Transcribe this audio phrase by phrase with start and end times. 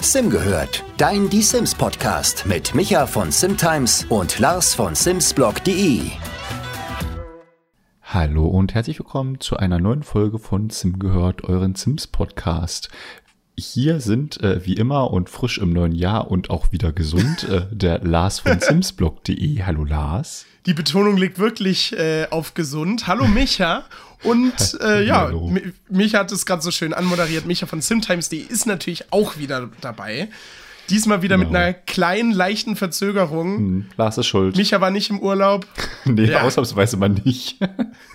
[0.00, 6.02] Sim gehört, dein Die Sims Podcast mit Micha von Simtimes und Lars von Simsblog.de.
[8.02, 12.90] Hallo und herzlich willkommen zu einer neuen Folge von Sim gehört, euren Sims Podcast.
[13.58, 17.62] Hier sind äh, wie immer und frisch im neuen Jahr und auch wieder gesund äh,
[17.70, 19.62] der Lars von Simsblog.de.
[19.62, 20.44] Hallo Lars.
[20.66, 23.06] Die Betonung liegt wirklich äh, auf gesund.
[23.06, 23.84] Hallo Micha.
[24.22, 25.30] Und äh, ja,
[25.88, 27.46] Micha hat es gerade so schön anmoderiert.
[27.46, 30.28] Micha von Simtimes.de ist natürlich auch wieder dabei.
[30.90, 31.48] Diesmal wieder genau.
[31.48, 33.56] mit einer kleinen, leichten Verzögerung.
[33.56, 34.56] Hm, Lars ist schuld.
[34.56, 35.66] Micha war nicht im Urlaub.
[36.04, 36.42] nee, ja.
[36.42, 37.58] ausnahmsweise mal nicht.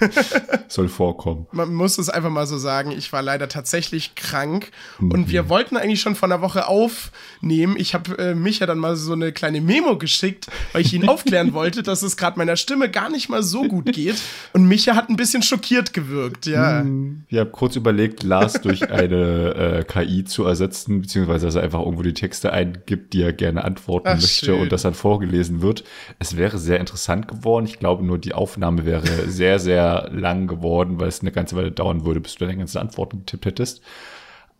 [0.67, 1.48] Soll vorkommen.
[1.52, 2.91] Man muss es einfach mal so sagen.
[2.91, 4.71] Ich war leider tatsächlich krank.
[4.99, 5.12] Mhm.
[5.12, 7.76] Und wir wollten eigentlich schon vor einer Woche aufnehmen.
[7.77, 11.53] Ich habe äh, Micha dann mal so eine kleine Memo geschickt, weil ich ihn aufklären
[11.53, 14.21] wollte, dass es gerade meiner Stimme gar nicht mal so gut geht.
[14.53, 16.84] Und Micha hat ein bisschen schockiert gewirkt, ja.
[16.84, 17.23] Mhm.
[17.27, 21.79] Ich habe kurz überlegt, Lars durch eine äh, KI zu ersetzen, beziehungsweise dass er einfach
[21.79, 24.62] irgendwo die Texte ein eingibt, die er gerne antworten Ach, möchte schön.
[24.62, 25.84] und das dann vorgelesen wird.
[26.20, 27.65] Es wäre sehr interessant geworden.
[27.65, 31.71] Ich glaube nur, die Aufnahme wäre sehr, sehr lang geworden, weil es eine ganze Weile
[31.71, 33.81] dauern würde, bis du deine ganzen Antworten getippt hättest.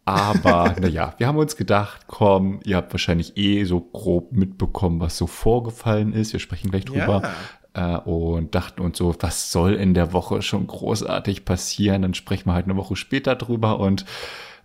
[0.06, 5.18] Aber naja, wir haben uns gedacht, komm, ihr habt wahrscheinlich eh so grob mitbekommen, was
[5.18, 6.34] so vorgefallen ist.
[6.34, 7.22] Wir sprechen gleich drüber.
[7.24, 7.32] Ja.
[7.74, 12.02] Äh, und dachten uns so, was soll in der Woche schon großartig passieren?
[12.02, 13.80] Dann sprechen wir halt eine Woche später drüber.
[13.80, 14.06] Und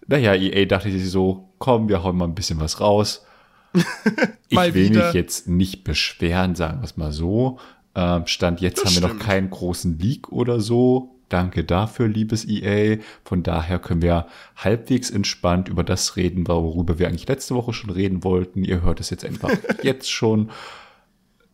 [0.07, 3.25] naja, EA dachte sich so, komm, wir hauen mal ein bisschen was raus.
[4.49, 5.07] ich will wieder.
[5.07, 7.59] mich jetzt nicht beschweren, sagen wir es mal so.
[7.95, 11.17] Ähm, Stand jetzt das haben wir noch keinen großen Leak oder so.
[11.29, 12.99] Danke dafür, liebes EA.
[13.25, 17.91] Von daher können wir halbwegs entspannt über das reden, worüber wir eigentlich letzte Woche schon
[17.91, 18.63] reden wollten.
[18.63, 19.51] Ihr hört es jetzt einfach
[19.83, 20.51] jetzt schon.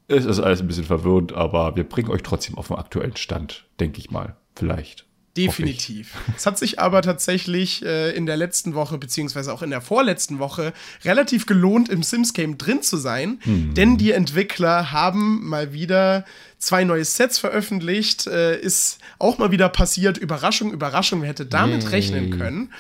[0.08, 3.64] Es ist alles ein bisschen verwirrend, aber wir bringen euch trotzdem auf den aktuellen Stand,
[3.80, 4.36] denke ich mal.
[4.54, 5.06] Vielleicht.
[5.36, 6.12] Definitiv.
[6.36, 10.38] Es hat sich aber tatsächlich äh, in der letzten Woche, beziehungsweise auch in der vorletzten
[10.38, 10.74] Woche,
[11.04, 13.72] relativ gelohnt, im Sims-Game drin zu sein, mhm.
[13.74, 16.26] denn die Entwickler haben mal wieder
[16.62, 18.26] zwei neue Sets veröffentlicht.
[18.26, 20.16] Äh, ist auch mal wieder passiert.
[20.16, 21.20] Überraschung, Überraschung.
[21.22, 21.90] Wer hätte damit Yay.
[21.90, 22.72] rechnen können?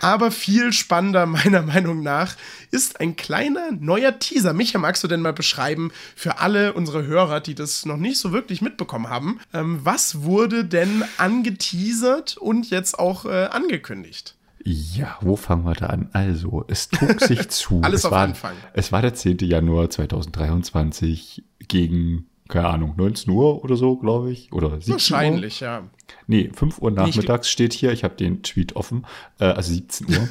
[0.00, 2.36] Aber viel spannender, meiner Meinung nach,
[2.70, 4.52] ist ein kleiner neuer Teaser.
[4.52, 8.32] Micha, magst du denn mal beschreiben für alle unsere Hörer, die das noch nicht so
[8.32, 14.36] wirklich mitbekommen haben, ähm, was wurde denn angeteasert und jetzt auch äh, angekündigt?
[14.62, 16.08] Ja, wo fangen wir da an?
[16.12, 17.82] Also, es trug sich zu.
[17.82, 18.56] Alles es auf war, Anfang.
[18.72, 19.38] Es war der 10.
[19.38, 24.52] Januar 2023 gegen keine Ahnung, 19 Uhr oder so, glaube ich.
[24.52, 25.68] Oder 17 Wahrscheinlich, Uhr.
[25.68, 25.82] ja.
[26.26, 29.06] Nee, 5 Uhr nachmittags steht hier, ich habe den Tweet offen,
[29.38, 30.28] äh, also 17 Uhr.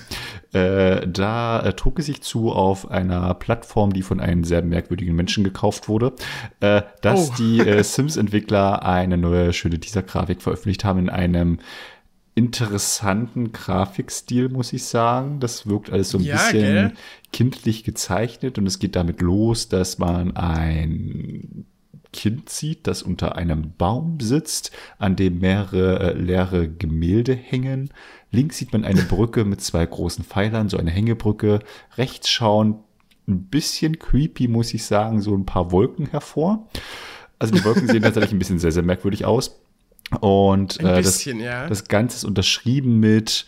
[0.59, 5.15] äh, da äh, trug es sich zu auf einer Plattform, die von einem sehr merkwürdigen
[5.15, 6.13] Menschen gekauft wurde,
[6.59, 7.33] äh, dass oh.
[7.37, 11.59] die äh, Sims-Entwickler eine neue schöne Teaser-Grafik veröffentlicht haben in einem
[12.35, 15.39] interessanten Grafikstil, muss ich sagen.
[15.39, 16.93] Das wirkt alles so ein ja, bisschen gell?
[17.31, 21.65] kindlich gezeichnet und es geht damit los, dass man ein
[22.15, 27.89] Kind sieht, das unter einem Baum sitzt, an dem mehrere äh, leere Gemälde hängen.
[28.31, 31.59] Links sieht man eine Brücke mit zwei großen Pfeilern, so eine Hängebrücke.
[31.97, 32.79] Rechts schauen
[33.27, 36.69] ein bisschen creepy, muss ich sagen, so ein paar Wolken hervor.
[37.37, 39.59] Also die Wolken sehen tatsächlich ein bisschen sehr, sehr merkwürdig aus.
[40.21, 41.67] Und äh, bisschen, das, ja.
[41.67, 43.45] das Ganze ist unterschrieben mit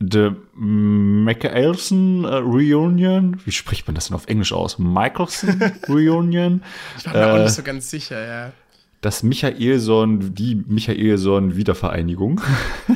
[0.00, 3.40] The Michelson uh, Reunion.
[3.44, 4.78] Wie spricht man das denn auf Englisch aus?
[4.78, 6.62] Michelson Reunion.
[6.96, 8.52] ich war mir äh, auch nicht so ganz sicher, ja.
[9.00, 12.40] Das Michaelson, die Michaelson Wiedervereinigung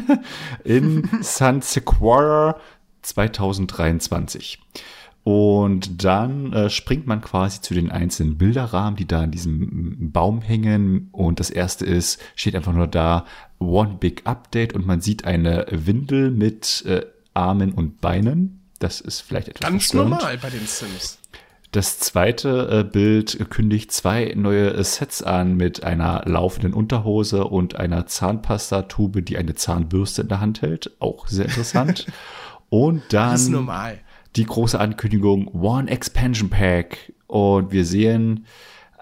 [0.65, 2.57] in San Sequoia
[3.03, 4.59] 2023.
[5.25, 10.41] Und dann äh, springt man quasi zu den einzelnen Bilderrahmen, die da in diesem Baum
[10.41, 11.09] hängen.
[11.13, 13.25] Und das erste ist, steht einfach nur da,
[13.61, 18.61] One Big Update und man sieht eine Windel mit äh, Armen und Beinen.
[18.81, 20.11] Das ist vielleicht etwas Ganz verstörend.
[20.11, 21.19] normal bei den Sims.
[21.71, 27.77] Das zweite äh, Bild kündigt zwei neue äh, Sets an mit einer laufenden Unterhose und
[27.77, 30.91] einer Zahnpastatube, die eine Zahnbürste in der Hand hält.
[30.99, 32.07] Auch sehr interessant.
[32.69, 34.01] und dann das ist normal.
[34.37, 37.13] Die große Ankündigung One Expansion Pack.
[37.27, 38.47] Und wir sehen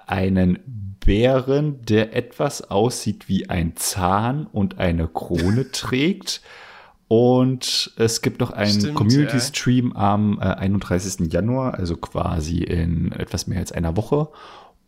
[0.07, 0.59] einen
[1.05, 6.43] Bären, der etwas aussieht wie ein Zahn und eine Krone trägt.
[7.09, 10.13] Und es gibt noch einen Community-Stream ja.
[10.13, 11.33] am äh, 31.
[11.33, 14.29] Januar, also quasi in etwas mehr als einer Woche.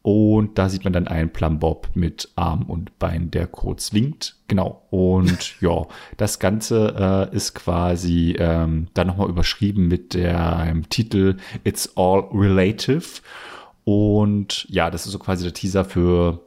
[0.03, 4.37] Und da sieht man dann einen Plumbob mit Arm und Bein, der kurz winkt.
[4.49, 4.83] Genau.
[4.91, 11.93] Und ja, das Ganze äh, ist quasi ähm, dann nochmal überschrieben mit dem Titel It's
[11.97, 13.21] All Relative.
[13.85, 16.41] Und ja, das ist so quasi der Teaser für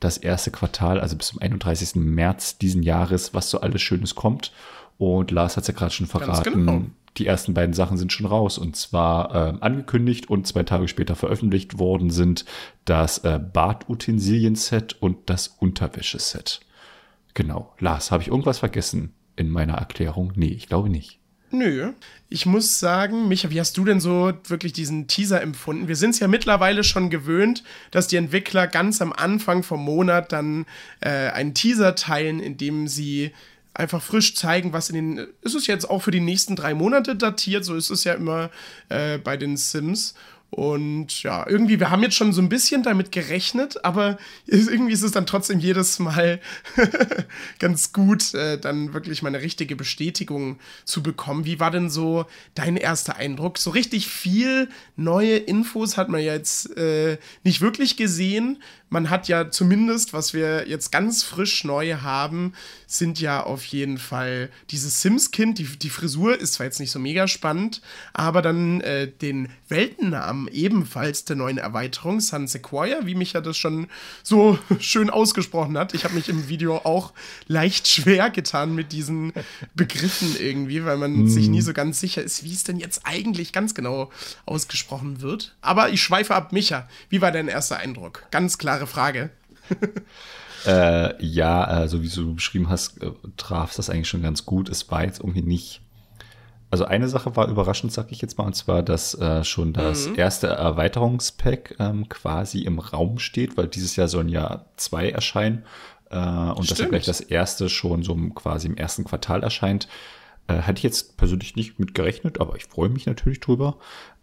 [0.00, 1.94] das erste Quartal, also bis zum 31.
[1.96, 4.52] März diesen Jahres, was so alles Schönes kommt.
[4.98, 6.66] Und Lars hat es ja gerade schon verraten.
[6.66, 6.82] Genau.
[7.16, 11.14] Die ersten beiden Sachen sind schon raus und zwar äh, angekündigt und zwei Tage später
[11.14, 12.44] veröffentlicht worden sind
[12.84, 16.60] das äh, Badutensilien-Set und das Unterwäscheset.
[17.34, 17.74] Genau.
[17.78, 20.32] Lars, habe ich irgendwas vergessen in meiner Erklärung?
[20.36, 21.18] Nee, ich glaube nicht.
[21.50, 21.92] Nö.
[22.28, 25.86] Ich muss sagen, Micha, wie hast du denn so wirklich diesen Teaser empfunden?
[25.86, 27.62] Wir sind es ja mittlerweile schon gewöhnt,
[27.92, 30.66] dass die Entwickler ganz am Anfang vom Monat dann
[31.00, 33.30] äh, einen Teaser teilen, in dem sie
[33.74, 35.28] einfach frisch zeigen, was in den.
[35.42, 37.64] Ist es jetzt auch für die nächsten drei Monate datiert?
[37.64, 38.50] So ist es ja immer
[38.88, 40.14] äh, bei den Sims.
[40.50, 45.02] Und ja, irgendwie, wir haben jetzt schon so ein bisschen damit gerechnet, aber irgendwie ist
[45.02, 46.40] es dann trotzdem jedes Mal
[47.58, 51.44] ganz gut, äh, dann wirklich mal eine richtige Bestätigung zu bekommen.
[51.44, 53.58] Wie war denn so dein erster Eindruck?
[53.58, 58.58] So richtig viel neue Infos hat man jetzt äh, nicht wirklich gesehen
[58.94, 62.52] man hat ja zumindest, was wir jetzt ganz frisch neu haben,
[62.86, 65.58] sind ja auf jeden Fall dieses Sims-Kind.
[65.58, 67.82] Die, die Frisur ist zwar jetzt nicht so mega spannend,
[68.12, 73.88] aber dann äh, den Weltennamen ebenfalls der neuen Erweiterung, Sun Sequoia, wie Micha das schon
[74.22, 75.94] so schön ausgesprochen hat.
[75.94, 77.12] Ich habe mich im Video auch
[77.46, 79.32] leicht schwer getan mit diesen
[79.74, 81.28] Begriffen irgendwie, weil man mm.
[81.28, 84.10] sich nie so ganz sicher ist, wie es denn jetzt eigentlich ganz genau
[84.46, 85.56] ausgesprochen wird.
[85.62, 86.88] Aber ich schweife ab, Micha.
[87.08, 88.24] Wie war dein erster Eindruck?
[88.30, 89.30] Ganz klare klare Frage.
[90.66, 94.68] äh, ja, also wie du beschrieben hast, äh, traf das eigentlich schon ganz gut.
[94.68, 95.80] Es war jetzt irgendwie nicht.
[96.74, 100.08] Also eine Sache war überraschend, sag ich jetzt mal, und zwar, dass äh, schon das
[100.08, 100.16] mhm.
[100.16, 105.62] erste Erweiterungspack ähm, quasi im Raum steht, weil dieses Jahr sollen ja zwei erscheinen
[106.10, 109.86] äh, und dass ja gleich das erste schon so quasi im ersten Quartal erscheint.
[110.48, 113.76] Äh, hatte ich jetzt persönlich nicht mit gerechnet, aber ich freue mich natürlich drüber.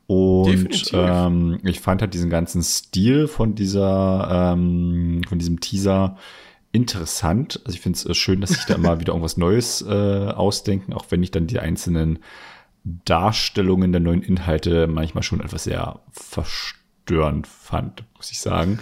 [0.08, 6.18] Und ähm, ich fand halt diesen ganzen Stil von dieser, ähm, von diesem Teaser
[6.72, 7.60] interessant.
[7.66, 10.94] Also ich finde es äh, schön, dass sich da immer wieder irgendwas Neues äh, ausdenken,
[10.94, 12.20] auch wenn ich dann die einzelnen
[12.84, 18.80] Darstellungen der neuen Inhalte manchmal schon etwas sehr verstörend fand, muss ich sagen.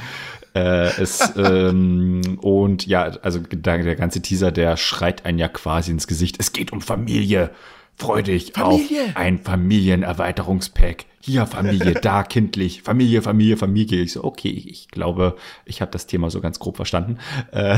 [0.56, 5.92] äh, es, ähm, und ja, also der, der ganze Teaser, der schreit einen ja quasi
[5.92, 6.38] ins Gesicht.
[6.40, 7.52] Es geht um Familie.
[8.00, 9.06] Freu dich Familie.
[9.06, 11.06] auf ein Familienerweiterungspack.
[11.22, 14.02] Hier Familie, da kindlich, Familie, Familie, Familie.
[14.02, 15.36] Ich so, okay, ich glaube,
[15.66, 17.18] ich habe das Thema so ganz grob verstanden.
[17.52, 17.78] Äh,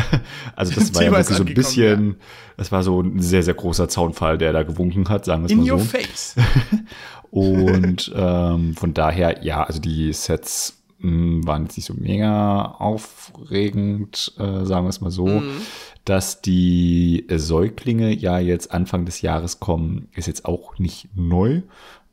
[0.56, 2.16] also das war ja wirklich so ein bisschen, ja.
[2.58, 5.56] das war so ein sehr, sehr großer Zaunfall, der da gewunken hat, sagen wir es
[5.56, 5.74] mal so.
[5.74, 6.36] In your face.
[7.32, 14.66] Und ähm, von daher, ja, also die Sets waren jetzt nicht so mega aufregend, äh,
[14.66, 15.28] sagen wir es mal so.
[15.28, 15.62] Mhm
[16.06, 21.62] dass die Säuglinge ja jetzt Anfang des Jahres kommen, ist jetzt auch nicht neu.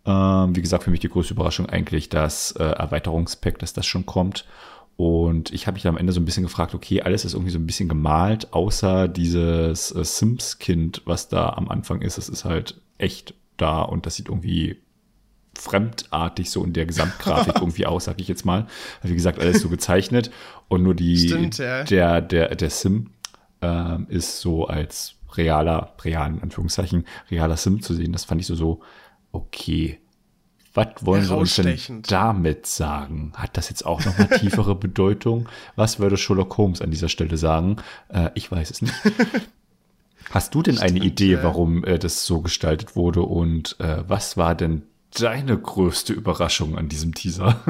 [0.05, 4.07] Ähm, wie gesagt, für mich die größte Überraschung eigentlich das äh, Erweiterungspack, dass das schon
[4.07, 4.47] kommt.
[4.97, 7.59] Und ich habe mich am Ende so ein bisschen gefragt, okay, alles ist irgendwie so
[7.59, 12.19] ein bisschen gemalt, außer dieses äh, Sims-Kind, was da am Anfang ist.
[12.19, 14.79] Das ist halt echt da und das sieht irgendwie
[15.59, 18.67] fremdartig so in der Gesamtgrafik irgendwie aus, sag ich jetzt mal.
[19.03, 20.31] Wie gesagt, alles so gezeichnet
[20.69, 21.85] und nur die Stimmt, ja.
[21.85, 23.11] der der der Sim
[23.61, 28.13] äh, ist so als realer, realen Anführungszeichen, realer Sim zu sehen.
[28.13, 28.81] Das fand ich so, so,
[29.33, 29.99] okay,
[30.75, 33.33] was wollen sie uns denn damit sagen?
[33.35, 35.49] Hat das jetzt auch noch eine tiefere Bedeutung?
[35.77, 37.77] Was würde Sherlock Holmes an dieser Stelle sagen?
[38.09, 38.95] Äh, ich weiß es nicht.
[40.31, 44.37] Hast du denn Stimmt, eine Idee, warum äh, das so gestaltet wurde und äh, was
[44.37, 44.83] war denn
[45.15, 47.61] deine größte Überraschung an diesem Teaser?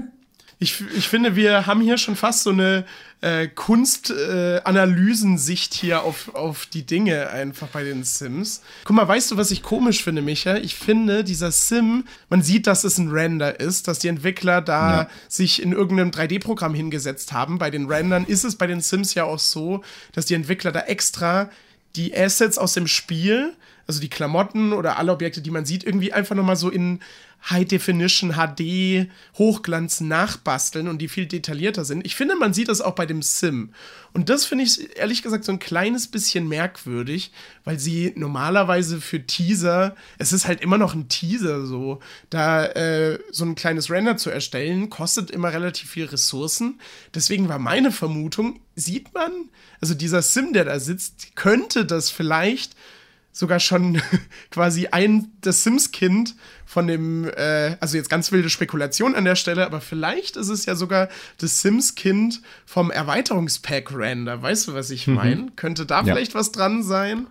[0.58, 2.84] ich, ich finde, wir haben hier schon fast so eine
[3.20, 8.62] äh, Kunstanalysensicht äh, hier auf, auf die Dinge einfach bei den Sims.
[8.84, 10.56] Guck mal, weißt du, was ich komisch finde, Micha?
[10.56, 15.02] Ich finde, dieser Sim, man sieht, dass es ein Render ist, dass die Entwickler da
[15.02, 15.08] ja.
[15.28, 17.58] sich in irgendeinem 3D-Programm hingesetzt haben.
[17.58, 20.80] Bei den Rendern ist es bei den Sims ja auch so, dass die Entwickler da
[20.80, 21.48] extra
[21.94, 23.54] die Assets aus dem Spiel,
[23.92, 27.00] also die Klamotten oder alle Objekte, die man sieht, irgendwie einfach nochmal so in
[27.50, 32.06] High Definition HD Hochglanz nachbasteln und die viel detaillierter sind.
[32.06, 33.74] Ich finde, man sieht das auch bei dem Sim.
[34.14, 37.32] Und das finde ich ehrlich gesagt so ein kleines bisschen merkwürdig,
[37.64, 43.18] weil sie normalerweise für Teaser, es ist halt immer noch ein Teaser so, da äh,
[43.30, 46.80] so ein kleines Render zu erstellen, kostet immer relativ viel Ressourcen.
[47.14, 49.50] Deswegen war meine Vermutung, sieht man,
[49.82, 52.74] also dieser Sim, der da sitzt, könnte das vielleicht
[53.32, 54.00] sogar schon
[54.50, 56.36] quasi ein das Sims-Kind
[56.66, 60.66] von dem, äh, also jetzt ganz wilde Spekulation an der Stelle, aber vielleicht ist es
[60.66, 61.08] ja sogar
[61.38, 64.42] das Sims-Kind vom Erweiterungspack-Render.
[64.42, 65.42] Weißt du, was ich meine?
[65.42, 65.56] Mhm.
[65.56, 66.04] Könnte da ja.
[66.04, 67.26] vielleicht was dran sein?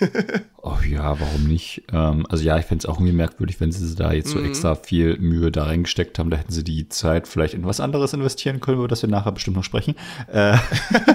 [0.62, 1.82] oh ja, warum nicht?
[1.92, 4.46] Ähm, also ja, ich fände es auch irgendwie merkwürdig, wenn sie da jetzt so mhm.
[4.46, 6.30] extra viel Mühe da reingesteckt haben.
[6.30, 9.32] Da hätten sie die Zeit vielleicht in was anderes investieren können, über das wir nachher
[9.32, 9.94] bestimmt noch sprechen.
[10.30, 10.58] Äh,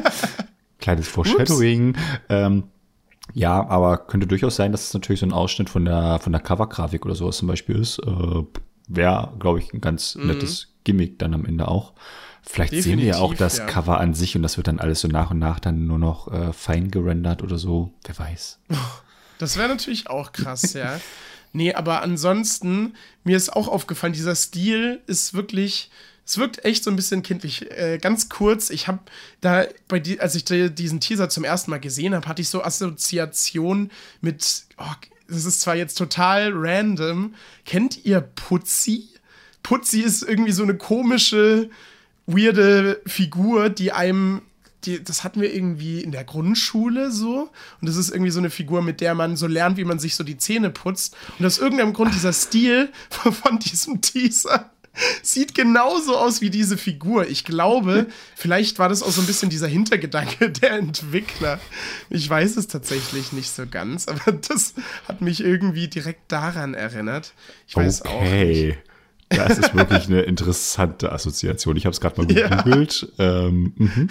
[0.79, 1.95] kleines Foreshadowing.
[2.29, 2.63] Ähm,
[3.33, 6.41] Ja, aber könnte durchaus sein, dass es natürlich so ein Ausschnitt von der, von der
[6.41, 7.99] Cover-Grafik oder sowas zum Beispiel ist.
[7.99, 8.43] Äh,
[8.87, 10.27] Wäre, glaube ich, ein ganz mhm.
[10.27, 11.93] nettes Gimmick dann am Ende auch.
[12.41, 13.65] Vielleicht Definitiv, sehen wir ja auch das ja.
[13.65, 16.29] Cover an sich und das wird dann alles so nach und nach dann nur noch
[16.31, 17.93] äh, fein gerendert oder so.
[18.05, 18.59] Wer weiß.
[19.39, 20.99] Das wäre natürlich auch krass, ja.
[21.53, 25.91] Nee, aber ansonsten, mir ist auch aufgefallen, dieser Stil ist wirklich,
[26.25, 27.69] es wirkt echt so ein bisschen kindlich.
[27.71, 28.99] Äh, ganz kurz, ich habe
[29.41, 32.63] da, bei die, als ich diesen Teaser zum ersten Mal gesehen habe, hatte ich so
[32.63, 34.93] Assoziation mit, oh,
[35.27, 37.33] das ist zwar jetzt total random,
[37.65, 39.09] kennt ihr Putzi?
[39.63, 41.69] Putzi ist irgendwie so eine komische,
[42.25, 44.41] weirde Figur, die einem
[44.85, 47.49] die, das hatten wir irgendwie in der Grundschule so.
[47.79, 50.15] Und das ist irgendwie so eine Figur, mit der man so lernt, wie man sich
[50.15, 51.15] so die Zähne putzt.
[51.39, 54.72] Und aus irgendeinem Grund dieser Stil von diesem Teaser
[55.21, 57.27] sieht genauso aus wie diese Figur.
[57.27, 61.59] Ich glaube, vielleicht war das auch so ein bisschen dieser Hintergedanke der Entwickler.
[62.09, 64.73] Ich weiß es tatsächlich nicht so ganz, aber das
[65.07, 67.33] hat mich irgendwie direkt daran erinnert.
[67.67, 68.09] Ich weiß okay.
[68.09, 68.77] auch nicht.
[69.29, 71.75] Das ist wirklich eine interessante Assoziation.
[71.75, 73.07] Ich habe es gerade mal gegoogelt.
[73.17, 73.47] Ja.
[73.47, 74.09] Ähm, mhm.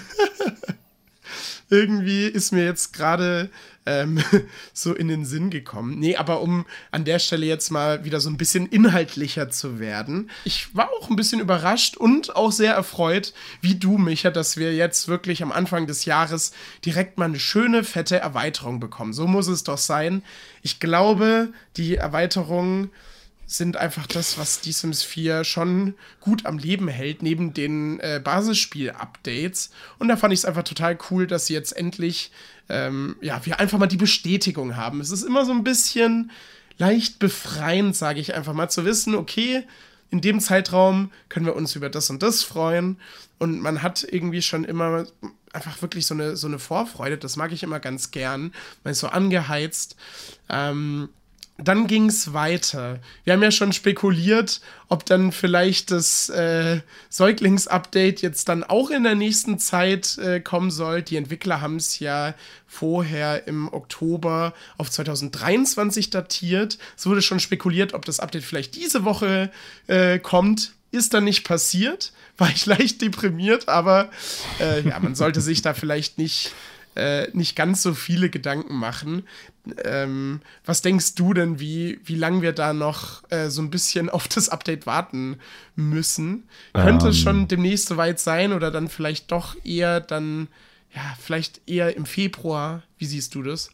[1.73, 3.49] Irgendwie ist mir jetzt gerade
[3.87, 4.23] ähm,
[4.75, 5.99] so in den Sinn gekommen.
[5.99, 10.31] Nee, aber um an der Stelle jetzt mal wieder so ein bisschen inhaltlicher zu werden.
[10.45, 14.75] Ich war auch ein bisschen überrascht und auch sehr erfreut, wie du, Micha, dass wir
[14.75, 16.53] jetzt wirklich am Anfang des Jahres
[16.85, 19.15] direkt mal eine schöne, fette Erweiterung bekommen.
[19.15, 20.23] So muss es doch sein.
[20.61, 22.91] Ich glaube, die Erweiterung
[23.53, 28.21] sind einfach das, was die Sims 4 schon gut am Leben hält, neben den äh,
[28.23, 29.71] Basisspiel-Updates.
[29.99, 32.33] Und da fand ich es einfach total cool, dass sie jetzt endlich,
[32.71, 35.01] ähm, ja, wir einfach mal die Bestätigung haben.
[35.01, 36.31] Es ist immer so ein bisschen
[36.79, 39.65] leicht befreiend, sage ich einfach mal, zu wissen, okay,
[40.11, 42.99] in dem Zeitraum können wir uns über das und das freuen.
[43.39, 45.07] Und man hat irgendwie schon immer
[45.53, 47.19] einfach wirklich so eine, so eine Vorfreude.
[47.19, 48.55] Das mag ich immer ganz gern.
[48.83, 49.97] Man ist so angeheizt.
[50.49, 51.11] Ähm,
[51.65, 53.01] dann ging es weiter.
[53.25, 59.05] Wir haben ja schon spekuliert, ob dann vielleicht das äh, Säuglingsupdate jetzt dann auch in
[59.05, 61.03] der nächsten Zeit äh, kommen soll.
[61.03, 62.35] Die Entwickler haben es ja
[62.67, 66.79] vorher im Oktober auf 2023 datiert.
[66.97, 69.51] Es wurde schon spekuliert, ob das Update vielleicht diese Woche
[69.87, 70.73] äh, kommt.
[70.91, 72.13] Ist dann nicht passiert.
[72.39, 74.11] War ich leicht deprimiert, aber
[74.59, 76.53] äh, ja, man sollte sich da vielleicht nicht
[76.95, 79.27] äh, nicht ganz so viele Gedanken machen.
[79.85, 84.11] Ähm, was denkst du denn, wie, wie lange wir da noch äh, so ein bisschen
[84.11, 85.39] auf das Update warten
[85.77, 86.49] müssen?
[86.73, 87.23] Könnte es ähm.
[87.23, 90.49] schon demnächst soweit sein oder dann vielleicht doch eher dann,
[90.95, 92.83] ja, vielleicht eher im Februar?
[92.99, 93.71] Wie siehst du das?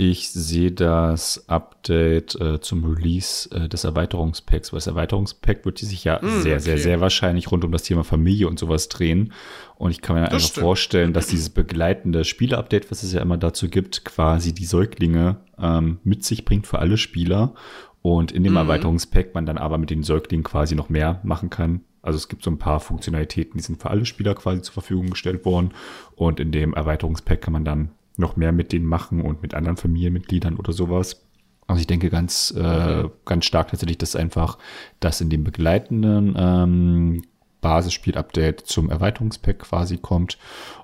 [0.00, 6.04] Ich sehe das Update äh, zum Release äh, des Erweiterungspacks, weil das Erweiterungspack wird sich
[6.04, 6.58] ja mm, sehr, okay.
[6.60, 9.32] sehr, sehr wahrscheinlich rund um das Thema Familie und sowas drehen.
[9.74, 10.62] Und ich kann mir das einfach stimmt.
[10.62, 15.98] vorstellen, dass dieses begleitende Spiele-Update, was es ja immer dazu gibt, quasi die Säuglinge ähm,
[16.04, 17.54] mit sich bringt für alle Spieler.
[18.00, 18.58] Und in dem mm.
[18.58, 21.80] Erweiterungspack man dann aber mit den Säuglingen quasi noch mehr machen kann.
[22.02, 25.10] Also es gibt so ein paar Funktionalitäten, die sind für alle Spieler quasi zur Verfügung
[25.10, 25.72] gestellt worden.
[26.14, 29.76] Und in dem Erweiterungspack kann man dann noch mehr mit denen machen und mit anderen
[29.76, 31.24] Familienmitgliedern oder sowas.
[31.66, 33.10] Also ich denke ganz, äh, mhm.
[33.24, 34.58] ganz stark tatsächlich, dass einfach
[35.00, 37.22] das in dem begleitenden ähm,
[37.60, 40.38] Basisspiel-Update zum Erweiterungspack quasi kommt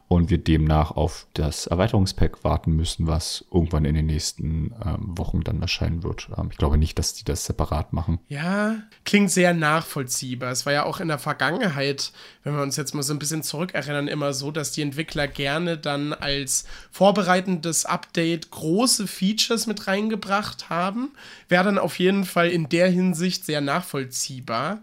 [0.06, 5.42] und wir demnach auf das Erweiterungspack warten müssen, was irgendwann in den nächsten ähm, Wochen
[5.42, 6.28] dann erscheinen wird.
[6.36, 8.18] Ähm, ich glaube nicht, dass die das separat machen.
[8.28, 10.52] Ja, klingt sehr nachvollziehbar.
[10.52, 12.12] Es war ja auch in der Vergangenheit,
[12.42, 15.78] wenn wir uns jetzt mal so ein bisschen zurückerinnern, immer so, dass die Entwickler gerne
[15.78, 21.12] dann als vorbereitendes Update große Features mit reingebracht haben.
[21.48, 24.80] Wäre dann auf jeden Fall in der Hinsicht sehr nachvollziehbar.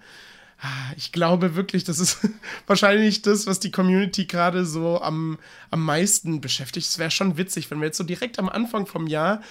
[0.96, 2.20] Ich glaube wirklich, das ist
[2.68, 5.40] wahrscheinlich das, was die Community gerade so am,
[5.72, 6.88] am meisten beschäftigt.
[6.88, 9.42] Es wäre schon witzig, wenn wir jetzt so direkt am Anfang vom Jahr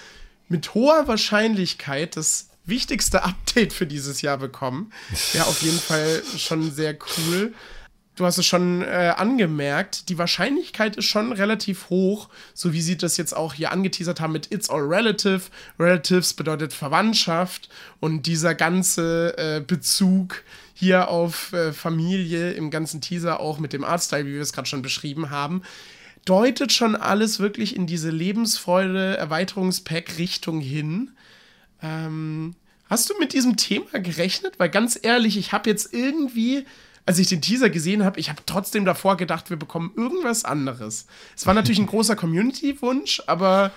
[0.47, 4.91] mit hoher Wahrscheinlichkeit das wichtigste Update für dieses Jahr bekommen.
[5.33, 7.53] Ja, auf jeden Fall schon sehr cool.
[8.15, 12.97] Du hast es schon äh, angemerkt, die Wahrscheinlichkeit ist schon relativ hoch, so wie sie
[12.97, 15.43] das jetzt auch hier angeteasert haben mit It's All Relative.
[15.79, 23.39] Relatives bedeutet Verwandtschaft und dieser ganze äh, Bezug hier auf äh, Familie im ganzen Teaser
[23.39, 25.63] auch mit dem Artstyle, wie wir es gerade schon beschrieben haben,
[26.25, 31.11] deutet schon alles wirklich in diese Lebensfreude Erweiterungspack Richtung hin.
[31.81, 32.55] Ähm,
[32.89, 34.59] hast du mit diesem Thema gerechnet?
[34.59, 36.65] Weil ganz ehrlich, ich habe jetzt irgendwie
[37.05, 41.07] als ich den Teaser gesehen habe, ich habe trotzdem davor gedacht, wir bekommen irgendwas anderes.
[41.35, 43.71] Es war natürlich ein großer Community-Wunsch, aber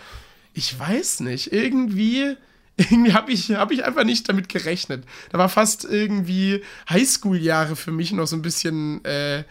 [0.52, 2.36] ich weiß nicht, irgendwie
[2.90, 5.04] irgendwie habe ich, hab ich einfach nicht damit gerechnet.
[5.30, 9.44] Da war fast irgendwie Highschool-Jahre für mich noch so ein bisschen äh,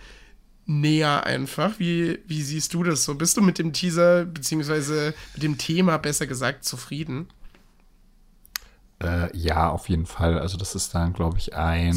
[0.65, 1.79] näher einfach.
[1.79, 3.15] Wie, wie siehst du das so?
[3.15, 7.27] Bist du mit dem Teaser, beziehungsweise mit dem Thema besser gesagt, zufrieden?
[9.01, 10.39] Äh, ja, auf jeden Fall.
[10.39, 11.95] Also das ist dann, glaube ich, ein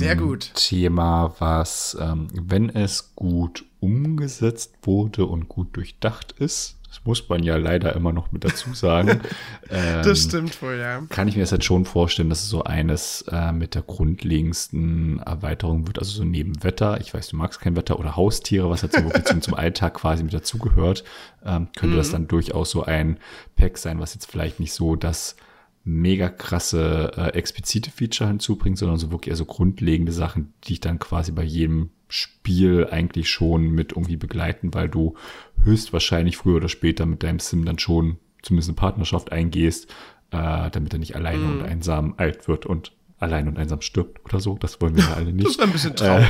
[0.55, 7.43] Thema, was, ähm, wenn es gut umgesetzt wurde und gut durchdacht ist, das muss man
[7.43, 9.21] ja leider immer noch mit dazu sagen.
[9.71, 11.03] ähm, das stimmt wohl, ja.
[11.11, 15.21] Kann ich mir das jetzt schon vorstellen, dass es so eines äh, mit der grundlegendsten
[15.21, 17.01] Erweiterung wird, also so neben Wetter.
[17.01, 19.95] Ich weiß, du magst kein Wetter oder Haustiere, was jetzt so wirklich zum, zum Alltag
[19.95, 21.05] quasi mit dazugehört.
[21.45, 21.99] Ähm, könnte mhm.
[21.99, 23.19] das dann durchaus so ein
[23.57, 25.37] Pack sein, was jetzt vielleicht nicht so das
[25.87, 30.81] mega krasse äh, explizite Feature hinzubringt, sondern so wirklich eher so grundlegende Sachen, die ich
[30.81, 35.15] dann quasi bei jedem Spiel eigentlich schon mit irgendwie begleiten, weil du
[35.63, 39.89] höchstwahrscheinlich früher oder später mit deinem Sim dann schon zumindest eine Partnerschaft eingehst,
[40.33, 41.51] äh, damit er nicht alleine mm.
[41.53, 44.59] und einsam alt wird und allein und einsam stirbt oder so.
[44.59, 45.47] Das wollen wir ja alle nicht.
[45.47, 46.29] das wäre ein bisschen traurig.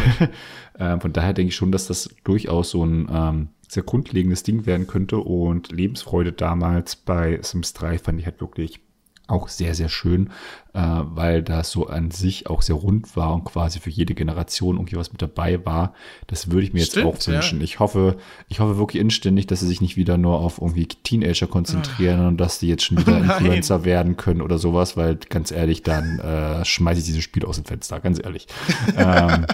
[0.78, 4.42] Äh, äh, von daher denke ich schon, dass das durchaus so ein ähm, sehr grundlegendes
[4.42, 8.80] Ding werden könnte und Lebensfreude damals bei Sims 3 fand ich halt wirklich
[9.28, 10.30] auch sehr, sehr schön,
[10.73, 14.76] äh, weil das so an sich auch sehr rund war und quasi für jede Generation
[14.76, 15.95] irgendwie was mit dabei war.
[16.28, 17.59] Das würde ich mir Stimmt, jetzt auch wünschen.
[17.59, 17.64] Ja.
[17.64, 18.16] Ich hoffe,
[18.49, 22.28] ich hoffe wirklich inständig, dass sie sich nicht wieder nur auf irgendwie Teenager konzentrieren Ach.
[22.28, 26.21] und dass die jetzt schon wieder Influencer werden können oder sowas, weil ganz ehrlich, dann
[26.21, 28.47] äh, schmeiße ich dieses Spiel aus dem Fenster, ganz ehrlich.
[28.97, 29.47] ähm,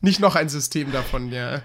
[0.00, 1.62] nicht noch ein System davon, ja.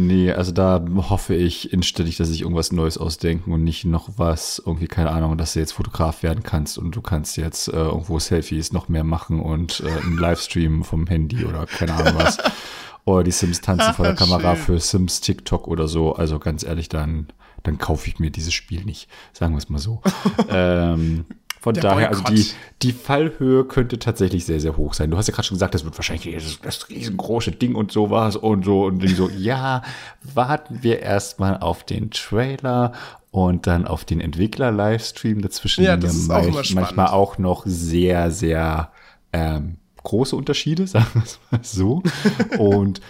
[0.00, 4.62] Nee, also da hoffe ich inständig, dass sich irgendwas Neues ausdenken und nicht noch was,
[4.64, 8.20] irgendwie, keine Ahnung, dass du jetzt Fotograf werden kannst und du kannst jetzt äh, irgendwo
[8.20, 12.38] Selfies noch mehr machen und äh, einen Livestream vom Handy oder keine Ahnung was.
[13.06, 14.66] oder die Sims tanzen vor der Kamera schön.
[14.66, 16.12] für Sims TikTok oder so.
[16.12, 17.26] Also ganz ehrlich, dann,
[17.64, 19.08] dann kaufe ich mir dieses Spiel nicht.
[19.32, 20.00] Sagen wir es mal so.
[20.48, 21.24] ähm,
[21.60, 22.46] von Der daher, also die,
[22.82, 25.10] die Fallhöhe könnte tatsächlich sehr, sehr hoch sein.
[25.10, 28.36] Du hast ja gerade schon gesagt, das wird wahrscheinlich das, das riesengroße Ding und sowas
[28.36, 29.28] und so und so.
[29.38, 29.82] Ja,
[30.22, 32.92] warten wir erstmal auf den Trailer
[33.30, 35.84] und dann auf den Entwickler-Livestream dazwischen.
[35.84, 38.90] Ja, das ist auch immer manchmal auch noch sehr, sehr
[39.32, 42.02] ähm, große Unterschiede, sagen wir es mal so.
[42.58, 43.00] und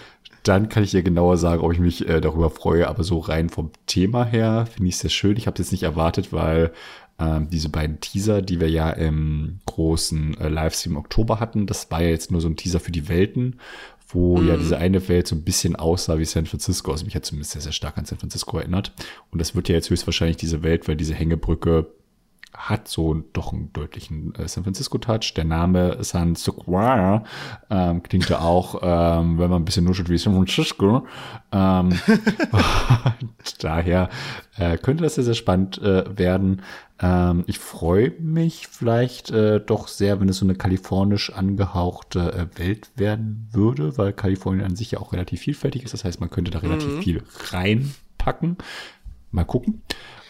[0.43, 2.87] dann kann ich dir genauer sagen, ob ich mich äh, darüber freue.
[2.87, 5.37] Aber so rein vom Thema her finde ich es sehr schön.
[5.37, 6.71] Ich habe es jetzt nicht erwartet, weil
[7.19, 12.01] ähm, diese beiden Teaser, die wir ja im großen äh, Livestream Oktober hatten, das war
[12.01, 13.59] ja jetzt nur so ein Teaser für die Welten,
[14.07, 14.47] wo mhm.
[14.47, 16.91] ja diese eine Welt so ein bisschen aussah wie San Francisco.
[16.91, 18.93] Also mich hat zumindest sehr, sehr stark an San Francisco erinnert.
[19.31, 21.87] Und das wird ja jetzt höchstwahrscheinlich diese Welt, weil diese Hängebrücke
[22.53, 25.33] hat so doch einen deutlichen äh, San Francisco-Touch.
[25.35, 27.23] Der Name San Sequoia
[27.69, 31.05] ähm, klingt ja auch, ähm, wenn man ein bisschen nuschelt wie San Francisco.
[31.51, 31.97] Ähm,
[33.59, 34.09] daher
[34.57, 36.61] äh, könnte das sehr, sehr spannend äh, werden.
[37.01, 42.59] Ähm, ich freue mich vielleicht äh, doch sehr, wenn es so eine kalifornisch angehauchte äh,
[42.59, 45.93] Welt werden würde, weil Kalifornien an sich ja auch relativ vielfältig ist.
[45.93, 47.01] Das heißt, man könnte da relativ mhm.
[47.01, 48.57] viel reinpacken.
[49.31, 49.81] Mal gucken.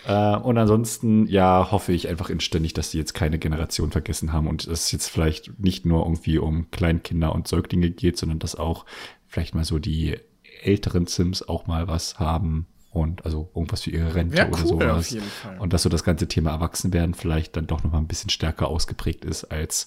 [0.10, 4.48] Äh, und ansonsten, ja, hoffe ich einfach inständig, dass sie jetzt keine Generation vergessen haben
[4.48, 8.86] und es jetzt vielleicht nicht nur irgendwie um Kleinkinder und Säuglinge geht, sondern dass auch
[9.28, 10.17] vielleicht mal so die
[10.63, 15.15] älteren Sims auch mal was haben, und also irgendwas für ihre Rente oder cool, sowas.
[15.60, 18.67] Und dass so das ganze Thema Erwachsenwerden vielleicht dann doch noch mal ein bisschen stärker
[18.67, 19.86] ausgeprägt ist als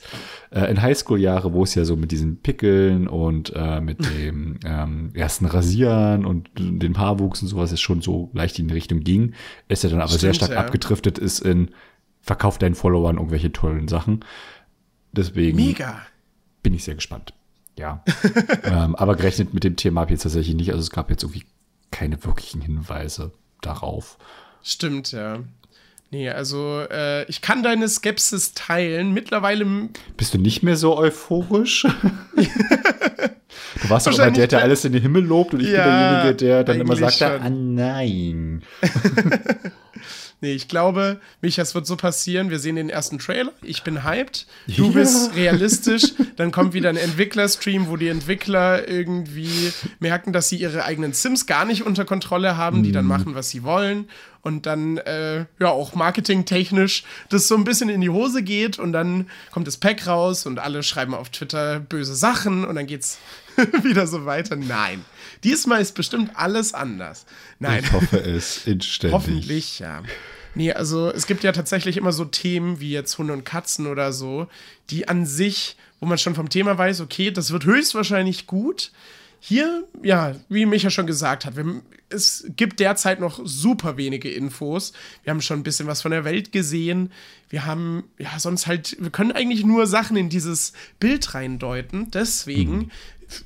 [0.50, 5.10] äh, in Highschool-Jahre, wo es ja so mit diesen Pickeln und äh, mit dem ähm,
[5.14, 9.34] ersten Rasieren und dem Haarwuchs und sowas ist schon so leicht in die Richtung ging.
[9.66, 10.58] Es ja dann aber Stimmt, sehr stark ja.
[10.58, 11.70] abgedriftet ist in
[12.20, 14.24] verkauf deinen Followern irgendwelche tollen Sachen.
[15.10, 16.02] Deswegen Mega.
[16.62, 17.34] bin ich sehr gespannt.
[17.76, 18.04] Ja.
[18.62, 20.70] ähm, aber gerechnet mit dem Thema habe ich jetzt tatsächlich nicht.
[20.70, 21.44] Also es gab jetzt irgendwie
[21.92, 24.18] keine wirklichen Hinweise darauf.
[24.64, 25.40] Stimmt, ja.
[26.10, 29.12] Nee, also äh, ich kann deine Skepsis teilen.
[29.12, 29.88] Mittlerweile.
[30.18, 31.84] Bist du nicht mehr so euphorisch?
[32.36, 35.92] du warst doch immer der, der alles in den Himmel lobt und ich ja, bin
[35.92, 38.62] derjenige, der dann immer sagt, ah nein.
[40.42, 44.02] Nee, ich glaube, Micha, es wird so passieren, wir sehen den ersten Trailer, ich bin
[44.02, 44.90] hyped, du ja.
[44.90, 50.84] bist realistisch, dann kommt wieder ein Entwicklerstream, wo die Entwickler irgendwie merken, dass sie ihre
[50.84, 53.10] eigenen Sims gar nicht unter Kontrolle haben, die dann mhm.
[53.10, 54.08] machen, was sie wollen
[54.42, 58.92] und dann äh, ja auch marketingtechnisch das so ein bisschen in die Hose geht und
[58.92, 63.18] dann kommt das Pack raus und alle schreiben auf Twitter böse Sachen und dann geht's
[63.84, 64.56] wieder so weiter.
[64.56, 65.04] Nein.
[65.44, 67.26] Diesmal ist bestimmt alles anders.
[67.58, 67.82] Nein.
[67.84, 69.14] Ich hoffe es inständig.
[69.14, 70.02] Hoffentlich, ja.
[70.54, 74.12] Nee, also es gibt ja tatsächlich immer so Themen wie jetzt Hunde und Katzen oder
[74.12, 74.48] so,
[74.90, 78.92] die an sich, wo man schon vom Thema weiß, okay, das wird höchstwahrscheinlich gut.
[79.40, 84.92] Hier, ja, wie Micha schon gesagt hat, wir, es gibt derzeit noch super wenige Infos.
[85.24, 87.10] Wir haben schon ein bisschen was von der Welt gesehen.
[87.48, 92.10] Wir haben, ja, sonst halt, wir können eigentlich nur Sachen in dieses Bild reindeuten.
[92.12, 92.90] Deswegen mhm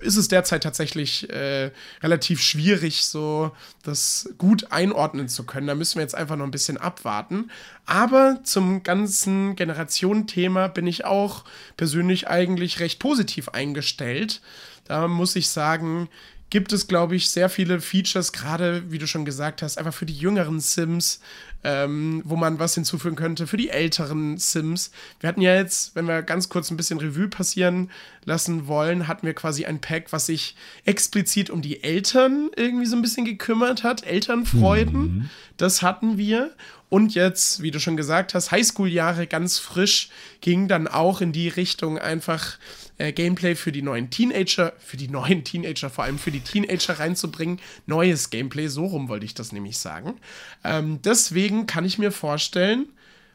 [0.00, 1.70] ist es derzeit tatsächlich äh,
[2.02, 5.66] relativ schwierig, so das gut einordnen zu können.
[5.66, 7.50] Da müssen wir jetzt einfach noch ein bisschen abwarten.
[7.84, 11.44] Aber zum ganzen Generationenthema bin ich auch
[11.76, 14.40] persönlich eigentlich recht positiv eingestellt.
[14.84, 16.08] Da muss ich sagen,
[16.50, 20.06] gibt es, glaube ich, sehr viele Features, gerade wie du schon gesagt hast, einfach für
[20.06, 21.20] die jüngeren Sims,
[21.64, 24.92] ähm, wo man was hinzufügen könnte für die älteren Sims.
[25.18, 27.90] Wir hatten ja jetzt, wenn wir ganz kurz ein bisschen Revue passieren
[28.24, 30.54] lassen wollen, hatten wir quasi ein Pack, was sich
[30.84, 34.06] explizit um die Eltern irgendwie so ein bisschen gekümmert hat.
[34.06, 35.30] Elternfreuden, mhm.
[35.56, 36.54] das hatten wir.
[36.88, 40.08] Und jetzt, wie du schon gesagt hast, Highschool-Jahre ganz frisch
[40.40, 42.58] ging dann auch in die Richtung einfach
[42.98, 46.98] äh, Gameplay für die neuen Teenager, für die neuen Teenager, vor allem für die Teenager
[46.98, 47.60] reinzubringen.
[47.86, 50.14] Neues Gameplay, so rum wollte ich das nämlich sagen.
[50.62, 52.86] Ähm, deswegen kann ich mir vorstellen,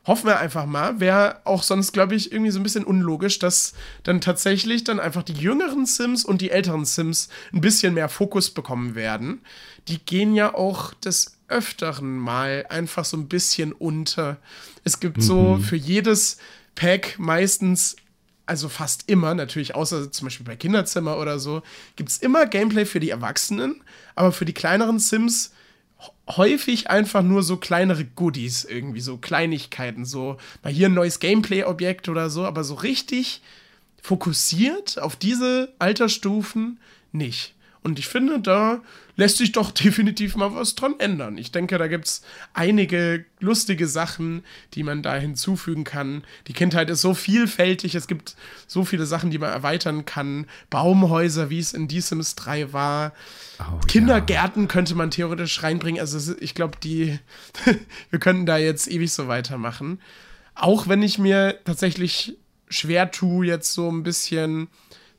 [0.05, 3.73] hoffen wir einfach mal, wäre auch sonst, glaube ich, irgendwie so ein bisschen unlogisch, dass
[4.03, 8.49] dann tatsächlich dann einfach die jüngeren Sims und die älteren Sims ein bisschen mehr Fokus
[8.49, 9.41] bekommen werden.
[9.87, 14.37] Die gehen ja auch des öfteren Mal einfach so ein bisschen unter.
[14.83, 15.21] Es gibt mhm.
[15.21, 16.37] so für jedes
[16.73, 17.95] Pack meistens,
[18.47, 21.61] also fast immer, natürlich außer zum Beispiel bei Kinderzimmer oder so,
[21.95, 23.83] gibt es immer Gameplay für die Erwachsenen,
[24.15, 25.51] aber für die kleineren Sims
[26.27, 32.09] häufig einfach nur so kleinere Goodies, irgendwie so Kleinigkeiten, so mal hier ein neues Gameplay-Objekt
[32.09, 33.41] oder so, aber so richtig
[34.01, 36.79] fokussiert auf diese Altersstufen
[37.11, 37.53] nicht.
[37.83, 38.81] Und ich finde, da
[39.15, 41.37] lässt sich doch definitiv mal was dran ändern.
[41.37, 42.21] Ich denke, da gibt es
[42.53, 46.23] einige lustige Sachen, die man da hinzufügen kann.
[46.47, 48.35] Die Kindheit ist so vielfältig, es gibt
[48.67, 50.45] so viele Sachen, die man erweitern kann.
[50.69, 53.13] Baumhäuser, wie es in Die Sims 3 war.
[53.59, 54.67] Oh, Kindergärten ja.
[54.67, 55.99] könnte man theoretisch reinbringen.
[55.99, 57.19] Also ich glaube, die,
[58.09, 59.99] wir könnten da jetzt ewig so weitermachen.
[60.53, 62.37] Auch wenn ich mir tatsächlich
[62.69, 64.67] schwer tue, jetzt so ein bisschen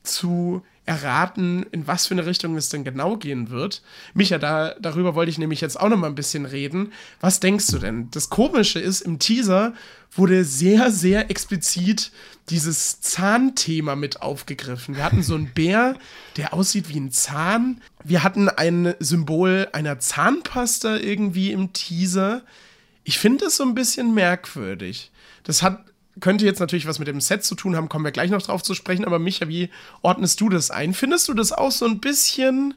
[0.03, 3.83] zu erraten, in was für eine Richtung es denn genau gehen wird.
[4.15, 6.93] Micha, da, darüber wollte ich nämlich jetzt auch noch mal ein bisschen reden.
[7.21, 8.11] Was denkst du denn?
[8.11, 9.75] Das Komische ist, im Teaser
[10.15, 12.11] wurde sehr, sehr explizit
[12.51, 14.97] dieses Zahnthema mit aufgegriffen.
[14.97, 15.97] Wir hatten so einen Bär,
[16.37, 17.81] der aussieht wie ein Zahn.
[18.03, 22.43] Wir hatten ein Symbol einer Zahnpasta irgendwie im Teaser.
[23.05, 25.13] Ich finde das so ein bisschen merkwürdig.
[25.45, 25.85] Das hat
[26.21, 28.63] könnte jetzt natürlich was mit dem Set zu tun haben, kommen wir gleich noch drauf
[28.63, 29.71] zu sprechen, aber Micha, wie
[30.03, 30.95] ordnest du das ein?
[30.95, 32.75] Findest du das auch so ein bisschen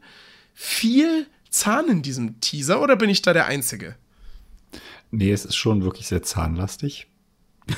[0.54, 3.96] viel Zahn in diesem Teaser oder bin ich da der Einzige?
[5.12, 7.08] Nee, es ist schon wirklich sehr zahnlastig.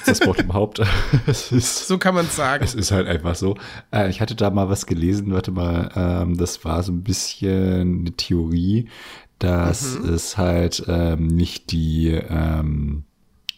[0.05, 0.81] Das Wort überhaupt?
[1.27, 2.63] ist, so kann man es sagen.
[2.63, 3.55] Es ist halt einfach so.
[3.91, 8.01] Äh, ich hatte da mal was gelesen, warte mal, ähm, das war so ein bisschen
[8.01, 8.89] eine Theorie,
[9.39, 10.13] dass mhm.
[10.13, 13.03] es halt ähm, nicht die ähm,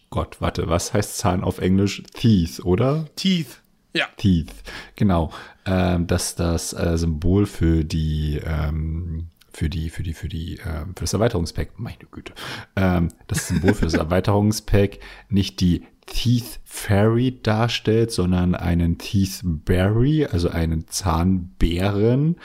[0.09, 2.03] Gott, warte, was heißt Zahn auf Englisch?
[2.13, 3.05] Teeth, oder?
[3.15, 3.61] Teeth.
[3.93, 4.07] Ja.
[4.17, 4.51] Teeth,
[4.95, 5.31] genau.
[5.65, 10.93] Ähm, dass das äh, Symbol für die, ähm, für die, für die, für die, ähm,
[10.95, 12.33] für das Erweiterungspack, meine Güte,
[12.75, 20.25] ähm, das Symbol für das Erweiterungspack nicht die Teeth Fairy darstellt, sondern einen Teeth Berry,
[20.25, 22.37] also einen Zahnbären,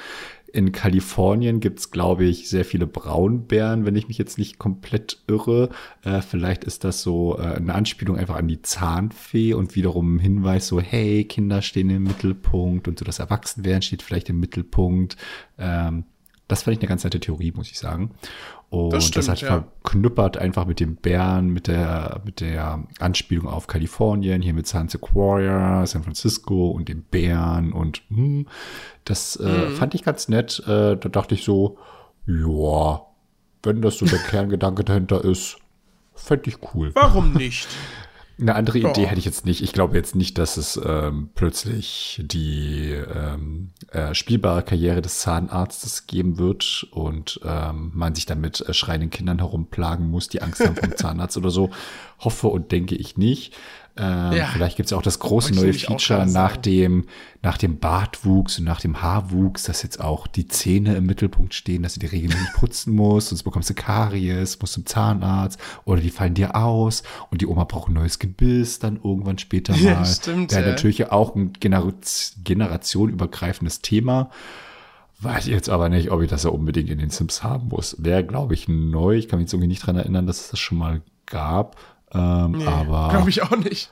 [0.55, 5.69] in Kalifornien gibt's glaube ich, sehr viele Braunbären, wenn ich mich jetzt nicht komplett irre.
[6.05, 10.21] Äh, vielleicht ist das so äh, eine Anspielung einfach an die Zahnfee und wiederum ein
[10.21, 15.17] Hinweis so, hey, Kinder stehen im Mittelpunkt und so das Erwachsenwerden steht vielleicht im Mittelpunkt.
[15.59, 16.05] Ähm,
[16.47, 18.13] das fand ich eine ganz nette Theorie, muss ich sagen.
[18.75, 19.49] Und das, stimmt, das hat ja.
[19.49, 24.89] verknüppert einfach mit dem Bären, mit der, mit der Anspielung auf Kalifornien, hier mit San
[24.89, 28.47] Sequoia, San Francisco und dem Bären und hm,
[29.05, 29.77] das äh, mhm.
[29.77, 30.61] fand ich ganz nett.
[30.67, 31.79] Äh, da dachte ich so,
[32.27, 33.03] ja,
[33.63, 35.59] wenn das so der Kerngedanke dahinter ist,
[36.15, 36.91] fände ich cool.
[36.95, 37.69] Warum nicht?
[38.41, 38.79] Eine andere.
[38.79, 39.63] Idee hätte ich jetzt nicht.
[39.63, 46.07] Ich glaube jetzt nicht, dass es ähm, plötzlich die ähm, äh, spielbare Karriere des Zahnarztes
[46.07, 50.75] geben wird und ähm, man sich damit äh, schreienden Kindern herumplagen muss, die Angst haben
[50.75, 51.71] vom Zahnarzt oder so.
[52.19, 53.55] Hoffe und denke ich nicht.
[53.97, 54.47] Ähm, ja.
[54.47, 57.05] Vielleicht gibt es auch das große neue Feature nach dem,
[57.43, 61.85] nach dem Bartwuchs und nach dem Haarwuchs, dass jetzt auch die Zähne im Mittelpunkt stehen,
[61.85, 66.11] dass du die regelmäßig putzen musst, sonst bekommst du Karies, musst zum Zahnarzt oder die
[66.11, 69.83] fallen dir aus und die Oma braucht ein neues Gebiss dann irgendwann später mal.
[69.83, 70.51] Ja, stimmt.
[70.51, 70.71] Wäre ja.
[70.71, 71.93] natürlich auch ein Gener
[72.43, 74.31] generationübergreifendes Thema.
[75.21, 77.97] Weiß ich jetzt aber nicht, ob ich das ja unbedingt in den Sims haben muss.
[77.99, 79.15] Wäre, glaube ich, neu.
[79.15, 81.77] Ich kann mich jetzt irgendwie nicht dran erinnern, dass es das schon mal gab.
[82.15, 83.09] Ähm, nee, aber.
[83.11, 83.91] Glaube ich auch nicht.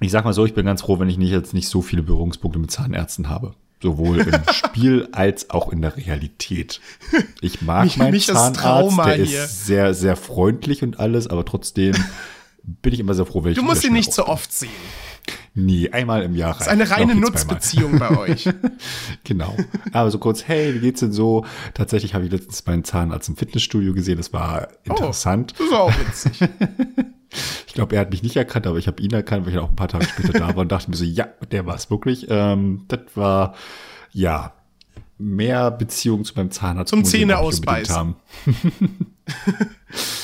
[0.00, 2.02] Ich sag mal so, ich bin ganz froh, wenn ich nicht jetzt nicht so viele
[2.02, 3.54] Berührungspunkte mit Zahnärzten habe.
[3.82, 6.80] Sowohl im Spiel als auch in der Realität.
[7.40, 9.44] Ich mag mich, meinen mich Zahnarzt, der hier.
[9.44, 11.94] ist sehr, sehr freundlich und alles, aber trotzdem
[12.62, 14.70] bin ich immer sehr froh, wenn ich Du musst ihn nicht so oft sehen.
[15.54, 16.52] Nee, einmal im Jahr.
[16.52, 18.48] Das ist eine reine Nutzbeziehung bei euch.
[19.24, 19.56] genau.
[19.92, 21.44] Aber so kurz, hey, wie geht's denn so?
[21.74, 24.16] Tatsächlich habe ich letztens meinen Zahnarzt im Fitnessstudio gesehen.
[24.16, 25.54] Das war oh, interessant.
[25.58, 26.48] Oh, das ist auch witzig.
[27.66, 29.70] ich glaube, er hat mich nicht erkannt, aber ich habe ihn erkannt, weil ich auch
[29.70, 32.26] ein paar Tage später da war und dachte mir so, ja, der war es wirklich.
[32.28, 33.54] Ähm, das war,
[34.12, 34.52] ja,
[35.20, 36.90] mehr Beziehung zu meinem Zahnarzt.
[36.90, 38.14] Zum Zähne ausbeißen.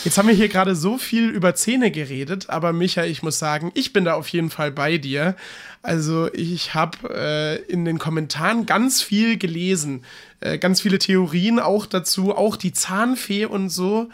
[0.04, 3.72] Jetzt haben wir hier gerade so viel über Zähne geredet, aber Micha, ich muss sagen,
[3.74, 5.36] ich bin da auf jeden Fall bei dir.
[5.82, 10.04] Also ich habe äh, in den Kommentaren ganz viel gelesen,
[10.40, 14.08] äh, ganz viele Theorien auch dazu, auch die Zahnfee und so.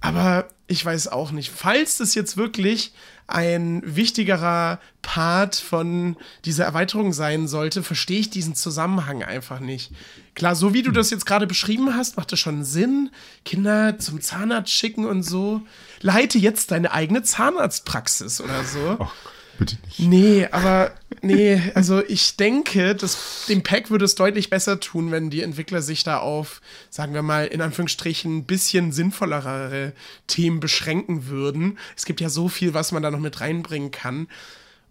[0.00, 2.92] Aber ich weiß auch nicht, falls das jetzt wirklich
[3.28, 9.92] ein wichtigerer Part von dieser Erweiterung sein sollte, verstehe ich diesen Zusammenhang einfach nicht.
[10.34, 13.10] Klar, so wie du das jetzt gerade beschrieben hast, macht das schon Sinn.
[13.44, 15.62] Kinder zum Zahnarzt schicken und so.
[16.00, 18.96] Leite jetzt deine eigene Zahnarztpraxis oder so.
[19.00, 19.08] Oh
[19.58, 20.00] bitte nicht.
[20.00, 20.92] Nee, aber
[21.22, 25.82] nee, also ich denke, dass dem Pack würde es deutlich besser tun, wenn die Entwickler
[25.82, 29.92] sich da auf, sagen wir mal, in Anführungsstrichen ein bisschen sinnvollere
[30.26, 31.78] Themen beschränken würden.
[31.96, 34.28] Es gibt ja so viel, was man da noch mit reinbringen kann.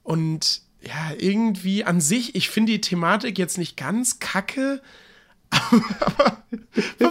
[0.03, 4.81] Und ja, irgendwie an sich, ich finde die Thematik jetzt nicht ganz kacke,
[5.51, 6.43] aber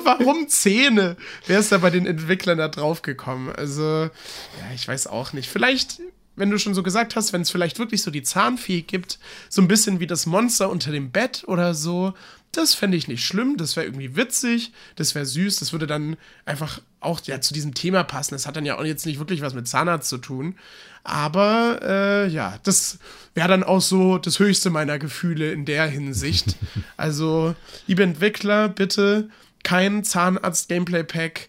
[0.04, 1.16] warum Zähne?
[1.46, 3.50] Wer ist da bei den Entwicklern da drauf gekommen?
[3.50, 5.48] Also, ja, ich weiß auch nicht.
[5.48, 6.00] Vielleicht
[6.36, 9.18] wenn du schon so gesagt hast, wenn es vielleicht wirklich so die Zahnfee gibt,
[9.48, 12.14] so ein bisschen wie das Monster unter dem Bett oder so,
[12.52, 16.16] das fände ich nicht schlimm, das wäre irgendwie witzig, das wäre süß, das würde dann
[16.44, 18.34] einfach auch ja, zu diesem Thema passen.
[18.34, 20.56] Das hat dann ja auch jetzt nicht wirklich was mit Zahnarzt zu tun.
[21.02, 22.98] Aber äh, ja, das
[23.34, 26.56] wäre dann auch so das höchste meiner Gefühle in der Hinsicht.
[26.96, 27.56] Also,
[27.88, 29.28] liebe Entwickler, bitte
[29.64, 31.48] kein Zahnarzt-Gameplay-Pack.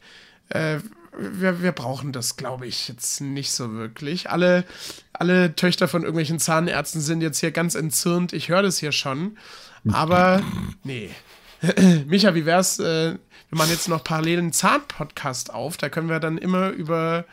[0.49, 0.79] Äh,
[1.17, 4.29] wir, wir brauchen das, glaube ich, jetzt nicht so wirklich.
[4.29, 4.65] Alle,
[5.13, 8.33] alle Töchter von irgendwelchen Zahnärzten sind jetzt hier ganz entzürnt.
[8.33, 9.37] Ich höre das hier schon.
[9.91, 10.41] Aber
[10.83, 11.09] nee.
[12.07, 12.79] Micha, wie wär's?
[12.79, 13.17] Äh,
[13.49, 15.77] wir machen jetzt noch parallel einen Zahn-Podcast auf.
[15.77, 17.25] Da können wir dann immer über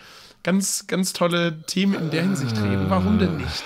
[0.42, 2.90] ganz, ganz tolle Themen in der Hinsicht reden.
[2.90, 3.64] Warum denn nicht?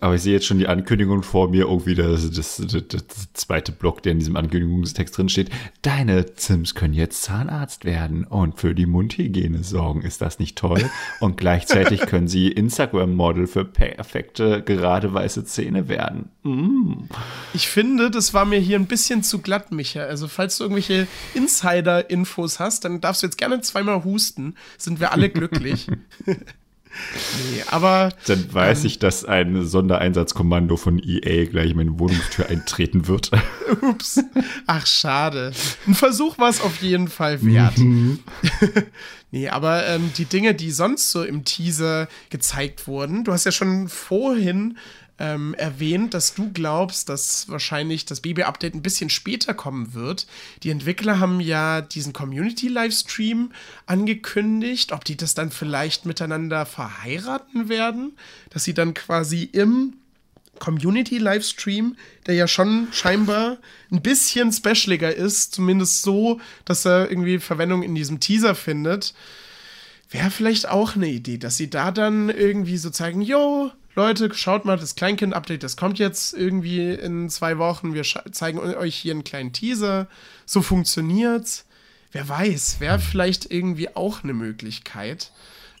[0.00, 3.70] Aber ich sehe jetzt schon die Ankündigung vor mir, irgendwie das, das, das, das, zweite
[3.70, 5.50] Block, der in diesem Ankündigungstext drin steht.
[5.82, 10.02] Deine Sims können jetzt Zahnarzt werden und für die Mundhygiene sorgen.
[10.02, 10.90] Ist das nicht toll?
[11.20, 16.30] Und gleichzeitig können sie Instagram-Model für perfekte, gerade weiße Zähne werden.
[16.42, 17.04] Mm.
[17.54, 20.02] Ich finde, das war mir hier ein bisschen zu glatt, Micha.
[20.02, 24.56] Also, falls du irgendwelche Insider-Infos hast, dann darfst du jetzt gerne zweimal husten.
[24.78, 25.86] Sind wir alle glücklich.
[27.50, 28.12] Nee, aber.
[28.26, 33.30] Dann weiß ähm, ich, dass ein Sondereinsatzkommando von EA gleich in meine Wohnungstür eintreten wird.
[33.82, 34.22] Ups.
[34.66, 35.52] Ach, schade.
[35.86, 37.78] Ein Versuch war es auf jeden Fall wert.
[37.78, 38.20] Mhm.
[39.30, 43.52] nee, aber ähm, die Dinge, die sonst so im Teaser gezeigt wurden, du hast ja
[43.52, 44.76] schon vorhin
[45.18, 50.26] ähm, erwähnt, dass du glaubst, dass wahrscheinlich das Baby-Update ein bisschen später kommen wird.
[50.62, 53.52] Die Entwickler haben ja diesen Community-Livestream
[53.86, 58.16] angekündigt, ob die das dann vielleicht miteinander verheiraten werden,
[58.50, 59.94] dass sie dann quasi im
[60.58, 61.96] Community-Livestream,
[62.26, 63.58] der ja schon scheinbar
[63.90, 69.14] ein bisschen specialiger ist, zumindest so, dass er irgendwie Verwendung in diesem Teaser findet,
[70.08, 74.64] wäre vielleicht auch eine Idee, dass sie da dann irgendwie so zeigen, yo, Leute, schaut
[74.64, 77.92] mal, das Kleinkind-Update, das kommt jetzt irgendwie in zwei Wochen.
[77.92, 80.08] Wir zeigen euch hier einen kleinen Teaser.
[80.46, 81.66] So funktioniert's.
[82.10, 85.30] Wer weiß, wäre vielleicht irgendwie auch eine Möglichkeit.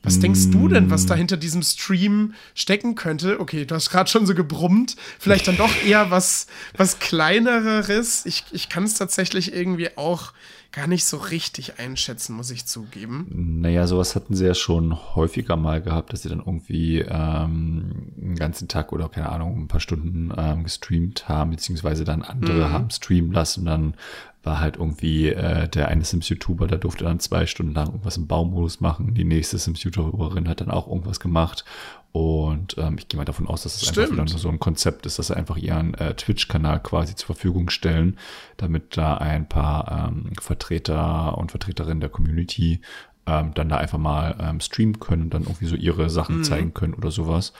[0.02, 3.38] Was denkst du denn, was da hinter diesem Stream stecken könnte?
[3.38, 4.96] Okay, du hast gerade schon so gebrummt.
[5.18, 8.26] Vielleicht dann doch eher was, was kleineres.
[8.26, 10.32] Ich, ich kann es tatsächlich irgendwie auch
[10.72, 13.26] gar nicht so richtig einschätzen, muss ich zugeben.
[13.60, 18.36] Naja, sowas hatten sie ja schon häufiger mal gehabt, dass sie dann irgendwie ähm, einen
[18.36, 22.72] ganzen Tag oder keine Ahnung, ein paar Stunden ähm, gestreamt haben, beziehungsweise dann andere mhm.
[22.72, 23.94] haben streamen lassen und dann
[24.42, 28.26] war halt irgendwie äh, der eine Sims-YouTuber, der durfte dann zwei Stunden lang irgendwas im
[28.26, 29.14] Baumodus machen.
[29.14, 31.64] Die nächste Sims-YouTuberin hat dann auch irgendwas gemacht.
[32.12, 34.10] Und ähm, ich gehe mal davon aus, dass es Stimmt.
[34.12, 37.70] einfach wieder so ein Konzept ist, dass sie einfach ihren äh, Twitch-Kanal quasi zur Verfügung
[37.70, 38.18] stellen,
[38.58, 42.82] damit da ein paar ähm, Vertreter und Vertreterinnen der Community
[43.26, 46.44] ähm, dann da einfach mal ähm, streamen können und dann irgendwie so ihre Sachen mhm.
[46.44, 47.54] zeigen können oder sowas.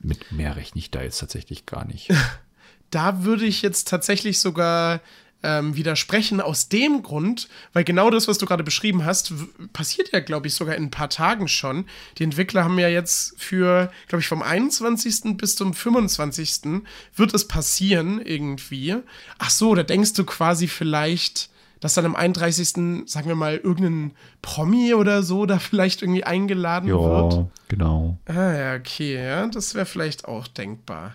[0.00, 2.10] Mit mehr rechne ich da jetzt tatsächlich gar nicht.
[2.90, 5.00] da würde ich jetzt tatsächlich sogar
[5.42, 9.32] ähm, widersprechen aus dem Grund, weil genau das, was du gerade beschrieben hast,
[9.72, 11.86] passiert ja, glaube ich, sogar in ein paar Tagen schon.
[12.18, 15.36] Die Entwickler haben ja jetzt für, glaube ich, vom 21.
[15.36, 16.82] bis zum 25.
[17.14, 18.96] wird es passieren irgendwie.
[19.38, 23.06] Ach so, da denkst du quasi vielleicht dass dann am 31.
[23.06, 27.32] sagen wir mal irgendein Promi oder so da vielleicht irgendwie eingeladen ja, wird.
[27.34, 28.18] Ja, genau.
[28.26, 31.14] Ah ja, okay, ja, das wäre vielleicht auch denkbar.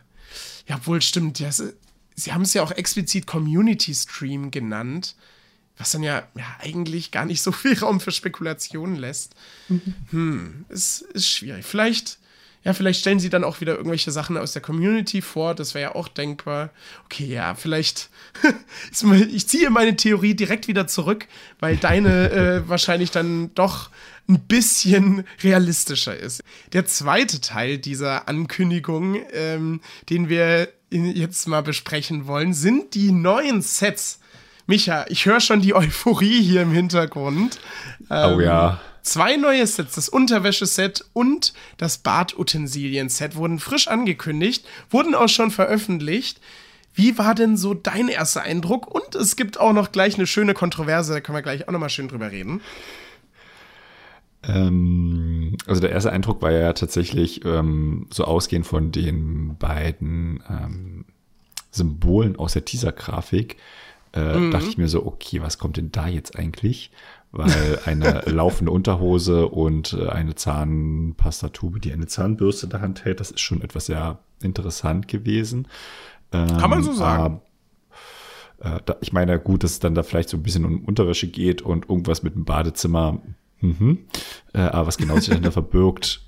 [0.67, 1.49] Ja, wohl stimmt, ja,
[2.15, 5.15] sie haben es ja auch explizit Community Stream genannt,
[5.78, 9.36] was dann ja, ja eigentlich gar nicht so viel Raum für Spekulationen lässt.
[9.69, 9.95] Mhm.
[10.12, 11.65] Hm, es ist schwierig.
[11.65, 12.19] Vielleicht
[12.63, 15.89] ja, vielleicht stellen sie dann auch wieder irgendwelche Sachen aus der Community vor, das wäre
[15.91, 16.69] ja auch denkbar.
[17.06, 18.10] Okay, ja, vielleicht,
[19.32, 21.28] ich ziehe meine Theorie direkt wieder zurück,
[21.60, 23.89] weil deine äh, wahrscheinlich dann doch
[24.30, 26.41] ein bisschen realistischer ist.
[26.71, 33.62] Der zweite Teil dieser Ankündigung, ähm, den wir jetzt mal besprechen wollen, sind die neuen
[33.62, 34.19] Sets.
[34.67, 37.60] Micha, ich höre schon die Euphorie hier im Hintergrund.
[38.10, 38.79] Ähm, oh ja.
[39.01, 46.39] Zwei neue Sets, das Unterwäscheset und das Badutensilien-Set, wurden frisch angekündigt, wurden auch schon veröffentlicht.
[46.93, 48.88] Wie war denn so dein erster Eindruck?
[48.88, 51.79] Und es gibt auch noch gleich eine schöne Kontroverse, da können wir gleich auch noch
[51.79, 52.62] mal schön drüber reden.
[54.43, 61.05] Ähm, also der erste Eindruck war ja tatsächlich ähm, so ausgehend von den beiden ähm,
[61.71, 63.57] Symbolen aus der Teaser-Grafik.
[64.13, 64.51] Äh, mhm.
[64.51, 66.91] Dachte ich mir so, okay, was kommt denn da jetzt eigentlich?
[67.33, 73.19] weil eine laufende Unterhose und äh, eine Zahnpastatube, die eine Zahnbürste in der Hand hält,
[73.19, 75.67] das ist schon etwas sehr interessant gewesen.
[76.31, 77.41] Kann man so ähm, sagen.
[78.59, 81.61] Äh, ich meine, gut, dass es dann da vielleicht so ein bisschen um Unterwäsche geht
[81.61, 83.21] und irgendwas mit dem Badezimmer.
[83.63, 83.99] Mhm.
[84.54, 86.21] Äh, aber was genau sich dahinter verbirgt,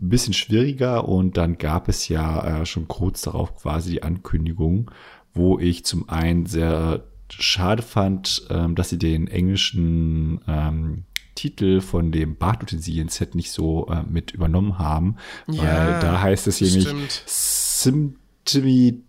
[0.00, 1.06] ein bisschen schwieriger.
[1.06, 4.90] Und dann gab es ja schon kurz darauf quasi die Ankündigung,
[5.34, 11.04] wo ich zum einen sehr schade fand, ähm, dass sie den englischen ähm,
[11.34, 15.16] Titel von dem Badutensilien-Set nicht so äh, mit übernommen haben,
[15.48, 16.88] ja, weil da heißt es nämlich
[17.26, 19.02] Symptomy,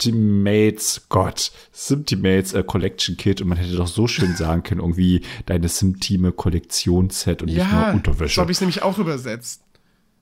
[0.00, 5.22] Symptimates, Gott, Symptimates äh, Collection Kit und man hätte doch so schön sagen können, irgendwie
[5.46, 8.36] deine Symptime Kollektionsset und ja, nicht nur Unterwäsche.
[8.36, 9.62] So habe ich es nämlich auch übersetzt.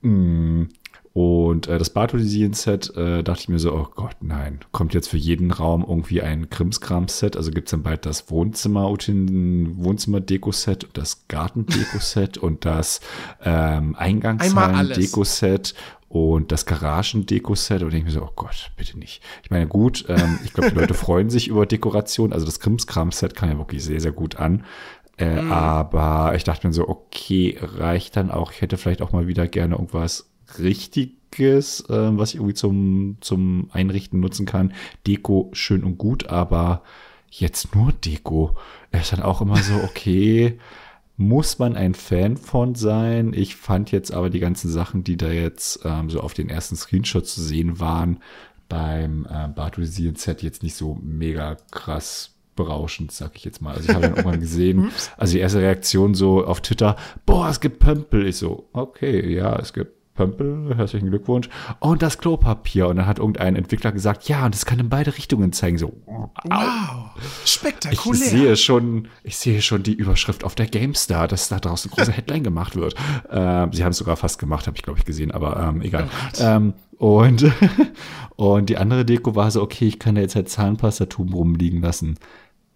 [0.01, 0.65] Mm,
[1.13, 5.17] und äh, das Bartolizien-Set äh, dachte ich mir so, oh Gott, nein, kommt jetzt für
[5.17, 7.35] jeden Raum irgendwie ein Krimskram-Set.
[7.35, 13.01] Also gibt's dann bald das Wohnzimmer, Wohnzimmer-Deko-Set und das Garten-Deko-Set und das
[13.43, 15.73] ähm, Eingangshallen-Deko-Set
[16.09, 17.83] und das Garagen-Deko-Set.
[17.83, 19.21] Und ich mir so, oh Gott, bitte nicht.
[19.43, 22.33] Ich meine, gut, ähm, ich glaube, die Leute freuen sich über Dekoration.
[22.33, 24.65] Also das Krimskram-Set kam ja wirklich sehr, sehr gut an.
[25.17, 25.51] Äh, mm.
[25.51, 28.51] Aber ich dachte mir so, okay, reicht dann auch.
[28.51, 33.69] Ich hätte vielleicht auch mal wieder gerne irgendwas Richtiges, äh, was ich irgendwie zum, zum
[33.71, 34.73] Einrichten nutzen kann.
[35.05, 36.81] Deko schön und gut, aber
[37.29, 38.55] jetzt nur Deko.
[38.91, 40.57] ist dann auch immer so, okay,
[41.19, 43.33] muss man ein Fan von sein.
[43.33, 46.77] Ich fand jetzt aber die ganzen Sachen, die da jetzt ähm, so auf den ersten
[46.77, 48.19] Screenshots zu sehen waren,
[48.69, 53.75] beim äh, Bartolisieren Set jetzt nicht so mega krass berauschend, sag ich jetzt mal.
[53.75, 57.59] Also ich habe dann irgendwann gesehen, also die erste Reaktion so auf Twitter, boah, es
[57.59, 58.25] gibt Pömpel.
[58.25, 61.47] Ich so, okay, ja, es gibt Pömpel, herzlichen Glückwunsch.
[61.79, 62.89] Und das Klopapier.
[62.89, 65.77] Und dann hat irgendein Entwickler gesagt, ja, und das kann in beide Richtungen zeigen.
[65.77, 67.11] So, wow,
[67.45, 68.21] spektakulär.
[68.21, 72.11] Ich sehe schon, ich sehe schon die Überschrift auf der GameStar, dass da draußen große
[72.17, 72.95] Headline gemacht wird.
[73.31, 76.09] Ähm, sie haben es sogar fast gemacht, habe ich glaube ich gesehen, aber ähm, egal.
[76.37, 77.49] Oh ähm, und,
[78.35, 82.17] und die andere Deko war so, okay, ich kann da jetzt halt Zahnpastatuben rumliegen lassen.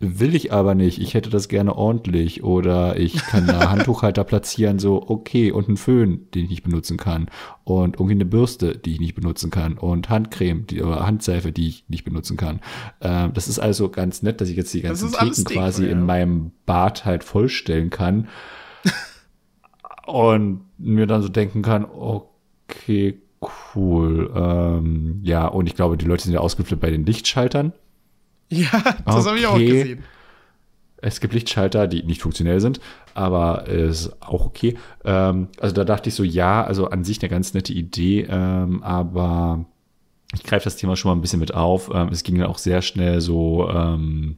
[0.06, 1.00] Will ich aber nicht.
[1.00, 2.44] Ich hätte das gerne ordentlich.
[2.44, 6.98] Oder ich kann da Handtuchhalter platzieren, so, okay, und einen Föhn, den ich nicht benutzen
[6.98, 7.30] kann.
[7.64, 9.78] Und irgendwie eine Bürste, die ich nicht benutzen kann.
[9.78, 12.60] Und Handcreme die, oder Handseife, die ich nicht benutzen kann.
[13.00, 15.92] Ähm, das ist also ganz nett, dass ich jetzt die ganzen Theken quasi ja.
[15.92, 18.28] in meinem Bad halt vollstellen kann.
[20.06, 23.22] und mir dann so denken kann, okay,
[23.74, 24.32] cool.
[24.36, 27.72] Ähm, ja, und ich glaube, die Leute sind ja ausgeflippt bei den Lichtschaltern.
[28.58, 28.70] Ja,
[29.06, 29.28] das okay.
[29.28, 30.04] habe ich auch gesehen.
[30.98, 32.80] Es gibt Lichtschalter, die nicht funktionell sind,
[33.14, 34.78] aber ist auch okay.
[35.04, 38.82] Ähm, also da dachte ich so, ja, also an sich eine ganz nette Idee, ähm,
[38.84, 39.66] aber
[40.34, 41.92] ich greife das Thema schon mal ein bisschen mit auf.
[41.94, 44.38] Ähm, es ging dann auch sehr schnell so ähm,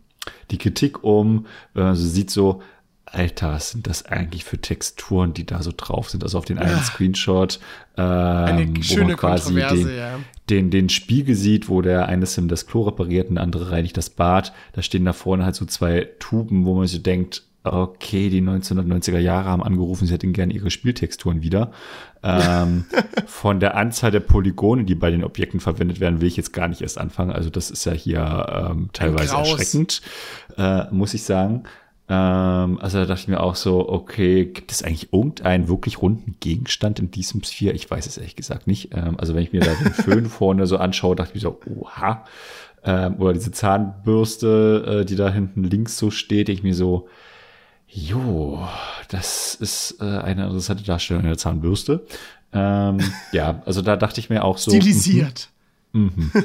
[0.50, 1.46] die Kritik um.
[1.76, 2.62] Also sieht so,
[3.06, 6.24] Alter, was sind das eigentlich für Texturen, die da so drauf sind?
[6.24, 6.84] Also auf den einen ja.
[6.84, 7.60] Screenshot,
[7.98, 10.20] ähm, wo man quasi den, ja.
[10.50, 13.96] den, den Spiegel sieht, wo der eine Sim das Klo repariert und der andere reinigt
[13.98, 14.54] das Bad.
[14.74, 19.18] Da stehen da vorne halt so zwei Tuben, wo man sich denkt, okay, die 1990er
[19.18, 21.72] Jahre haben angerufen, sie hätten gerne ihre Spieltexturen wieder.
[22.24, 22.86] Ähm,
[23.26, 26.68] von der Anzahl der Polygone, die bei den Objekten verwendet werden, will ich jetzt gar
[26.68, 27.32] nicht erst anfangen.
[27.32, 30.02] Also das ist ja hier ähm, teilweise erschreckend,
[30.58, 31.64] äh, muss ich sagen.
[32.08, 36.36] Ähm, also da dachte ich mir auch so, okay, gibt es eigentlich irgendeinen wirklich runden
[36.40, 37.74] Gegenstand in diesem Sphere?
[37.74, 38.94] Ich weiß es ehrlich gesagt nicht.
[38.94, 41.60] Ähm, also wenn ich mir da den Föhn vorne so anschaue, dachte ich mir so,
[41.66, 42.24] oha.
[42.84, 47.08] Ähm, oder diese Zahnbürste, äh, die da hinten links so steht, ich mir so,
[47.88, 48.68] jo,
[49.10, 52.06] das ist äh, eine interessante Darstellung der Zahnbürste.
[52.54, 53.00] Ähm,
[53.32, 54.70] ja, also da dachte ich mir auch so.
[54.70, 55.50] Stilisiert.
[55.96, 56.32] Mhm.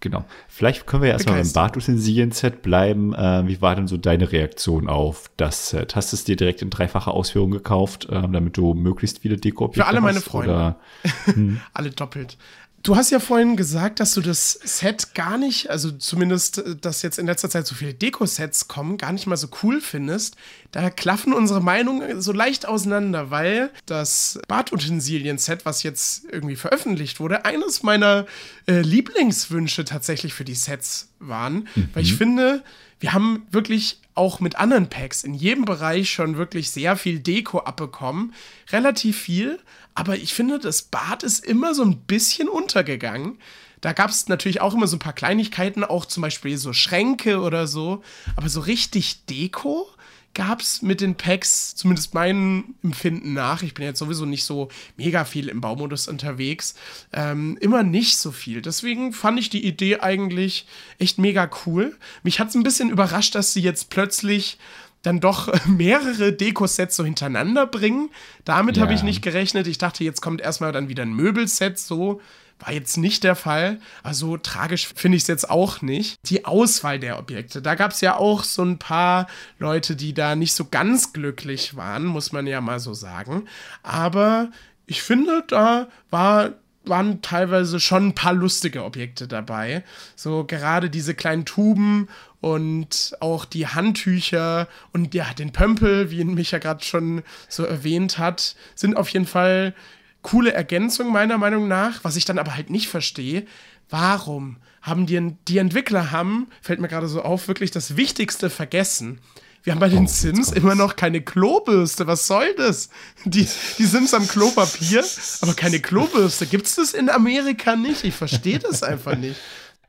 [0.00, 0.24] Genau.
[0.46, 3.14] Vielleicht können wir ja erstmal beim Bartutensilien-Set bleiben.
[3.14, 5.96] Äh, wie war denn so deine Reaktion auf das Set?
[5.96, 9.80] Hast du es dir direkt in dreifacher Ausführung gekauft, äh, damit du möglichst viele Deko-Objekte
[9.80, 9.88] hast?
[9.88, 10.76] Für alle meine Freunde.
[11.24, 11.60] Hm?
[11.74, 12.36] alle doppelt.
[12.82, 17.02] Du hast ja vorhin gesagt, dass du das Set gar nicht, also zumindest, äh, dass
[17.02, 20.36] jetzt in letzter Zeit so viele Deko-Sets kommen, gar nicht mal so cool findest.
[20.70, 27.44] Da klaffen unsere Meinungen so leicht auseinander, weil das Badutensilien-Set, was jetzt irgendwie veröffentlicht wurde,
[27.44, 28.26] eines meiner
[28.66, 31.68] äh, Lieblingswünsche tatsächlich für die Sets waren.
[31.74, 31.88] Mhm.
[31.94, 32.62] Weil ich finde,
[33.00, 37.60] wir haben wirklich auch mit anderen Packs in jedem Bereich schon wirklich sehr viel Deko
[37.60, 38.34] abbekommen.
[38.72, 39.60] Relativ viel.
[39.98, 43.36] Aber ich finde, das Bad ist immer so ein bisschen untergegangen.
[43.80, 47.40] Da gab es natürlich auch immer so ein paar Kleinigkeiten, auch zum Beispiel so Schränke
[47.40, 48.04] oder so.
[48.36, 49.88] Aber so richtig Deko
[50.34, 54.68] gab es mit den Packs, zumindest meinem Empfinden nach, ich bin jetzt sowieso nicht so
[54.96, 56.76] mega viel im Baumodus unterwegs,
[57.12, 58.62] ähm, immer nicht so viel.
[58.62, 60.68] Deswegen fand ich die Idee eigentlich
[61.00, 61.96] echt mega cool.
[62.22, 64.58] Mich hat es ein bisschen überrascht, dass sie jetzt plötzlich
[65.02, 68.10] dann doch mehrere Dekosets so hintereinander bringen.
[68.44, 68.82] Damit ja.
[68.82, 69.66] habe ich nicht gerechnet.
[69.66, 72.20] Ich dachte, jetzt kommt erstmal dann wieder ein Möbelset so.
[72.60, 73.80] War jetzt nicht der Fall.
[74.02, 76.16] Also tragisch finde ich es jetzt auch nicht.
[76.24, 77.62] Die Auswahl der Objekte.
[77.62, 79.28] Da gab es ja auch so ein paar
[79.60, 83.44] Leute, die da nicht so ganz glücklich waren, muss man ja mal so sagen.
[83.84, 84.50] Aber
[84.86, 86.54] ich finde, da war
[86.84, 89.84] waren teilweise schon ein paar lustige Objekte dabei.
[90.16, 92.08] So gerade diese kleinen Tuben
[92.40, 98.18] und auch die Handtücher und ja, den Pömpel, wie ihn Micha gerade schon so erwähnt
[98.18, 99.74] hat, sind auf jeden Fall
[100.22, 102.04] coole Ergänzung meiner Meinung nach.
[102.04, 103.46] Was ich dann aber halt nicht verstehe,
[103.90, 109.20] warum haben die, die Entwickler haben, fällt mir gerade so auf, wirklich das Wichtigste vergessen.
[109.68, 112.06] Wir haben bei den oh, Sims immer noch keine Klobürste.
[112.06, 112.88] Was soll das?
[113.26, 113.46] Die,
[113.76, 115.04] die Sims haben Klopapier,
[115.42, 116.46] aber keine Klobürste.
[116.46, 118.02] Gibt es das in Amerika nicht?
[118.02, 119.36] Ich verstehe das einfach nicht.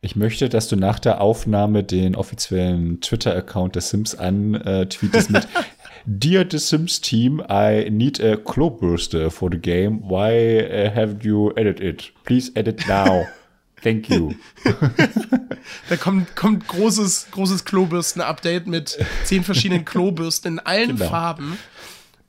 [0.02, 5.48] Ich möchte, dass du nach der Aufnahme den offiziellen Twitter-Account des Sims antweetest mit
[6.06, 10.02] Dear The Sims Team, I need a Klobürste for the game.
[10.02, 12.12] Why uh, haven't you edited it?
[12.26, 13.28] Please edit now.
[13.84, 14.34] Thank you.
[15.90, 21.10] da kommt, kommt großes, großes Klobürsten-Update mit zehn verschiedenen Klobürsten in allen genau.
[21.10, 21.58] Farben.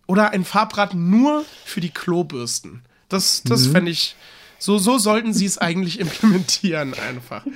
[0.06, 2.82] Oder ein Farbrad nur für die Klobürsten.
[3.08, 3.72] Das, das mhm.
[3.72, 4.16] fände ich.
[4.58, 7.46] So, so sollten sie es eigentlich implementieren, einfach.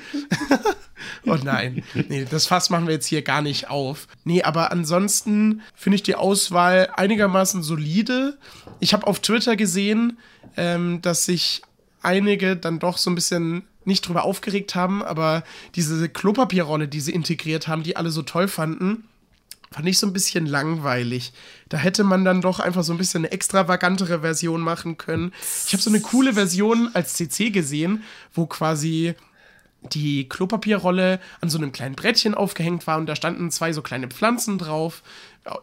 [1.26, 1.84] oh nein.
[2.08, 4.08] Nee, das Fass machen wir jetzt hier gar nicht auf.
[4.24, 8.38] Nee, aber ansonsten finde ich die Auswahl einigermaßen solide.
[8.80, 10.18] Ich habe auf Twitter gesehen,
[10.56, 11.62] ähm, dass sich
[12.04, 15.44] einige dann doch so ein bisschen nicht drüber aufgeregt haben, aber
[15.74, 19.04] diese Klopapierrolle, die sie integriert haben, die alle so toll fanden,
[19.70, 21.32] fand ich so ein bisschen langweilig.
[21.68, 25.32] Da hätte man dann doch einfach so ein bisschen eine extravagantere Version machen können.
[25.66, 29.14] Ich habe so eine coole Version als CC gesehen, wo quasi
[29.92, 34.08] die Klopapierrolle an so einem kleinen Brettchen aufgehängt war und da standen zwei so kleine
[34.08, 35.02] Pflanzen drauf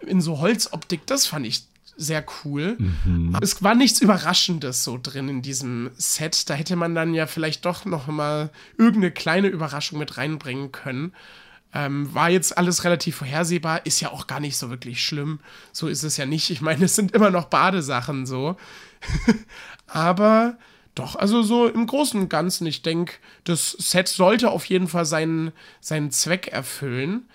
[0.05, 1.07] in so Holzoptik.
[1.07, 1.63] Das fand ich
[2.01, 2.77] sehr cool.
[2.77, 3.37] Mhm.
[3.41, 6.49] Es war nichts Überraschendes so drin in diesem Set.
[6.49, 11.13] Da hätte man dann ja vielleicht doch noch mal irgendeine kleine Überraschung mit reinbringen können.
[11.73, 15.39] Ähm, war jetzt alles relativ vorhersehbar, ist ja auch gar nicht so wirklich schlimm.
[15.71, 16.49] So ist es ja nicht.
[16.49, 18.57] Ich meine, es sind immer noch Badesachen so.
[19.87, 20.57] Aber
[20.95, 23.13] doch, also so im Großen und Ganzen, ich denke,
[23.45, 27.27] das Set sollte auf jeden Fall seinen, seinen Zweck erfüllen.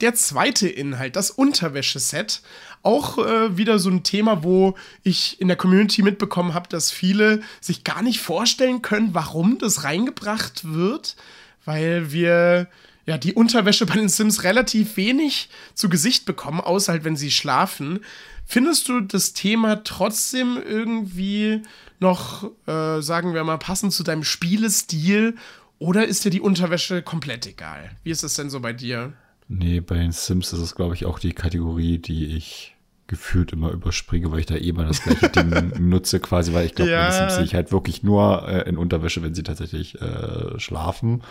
[0.00, 2.42] Der zweite Inhalt, das Unterwäscheset,
[2.82, 7.42] auch äh, wieder so ein Thema, wo ich in der Community mitbekommen habe, dass viele
[7.60, 11.16] sich gar nicht vorstellen können, warum das reingebracht wird,
[11.64, 12.68] weil wir
[13.06, 17.30] ja die Unterwäsche bei den Sims relativ wenig zu Gesicht bekommen, außer halt, wenn sie
[17.30, 18.00] schlafen.
[18.44, 21.62] Findest du das Thema trotzdem irgendwie
[22.00, 25.36] noch, äh, sagen wir mal, passend zu deinem Spielestil?
[25.78, 27.90] Oder ist dir die Unterwäsche komplett egal?
[28.04, 29.14] Wie ist es denn so bei dir?
[29.54, 32.74] Nee, bei den Sims ist es, glaube ich, auch die Kategorie, die ich
[33.06, 36.74] gefühlt immer überspringe, weil ich da eh immer das gleiche Ding nutze, quasi, weil ich
[36.74, 37.02] glaube, ja.
[37.02, 40.58] bei den Sims sehe ich halt wirklich nur äh, in Unterwäsche, wenn sie tatsächlich äh,
[40.58, 41.22] schlafen,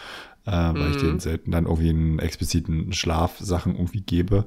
[0.46, 0.92] äh, weil mhm.
[0.92, 4.46] ich denen selten dann irgendwie einen expliziten Schlafsachen irgendwie gebe.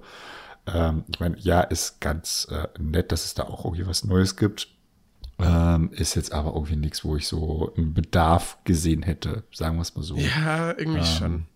[0.73, 4.37] Ähm, ich meine, ja, ist ganz äh, nett, dass es da auch irgendwie was Neues
[4.37, 4.69] gibt.
[5.41, 9.83] Ähm, ist jetzt aber irgendwie nichts, wo ich so einen Bedarf gesehen hätte, sagen wir
[9.83, 10.17] es mal so.
[10.17, 11.47] Ja, irgendwie ähm, schon.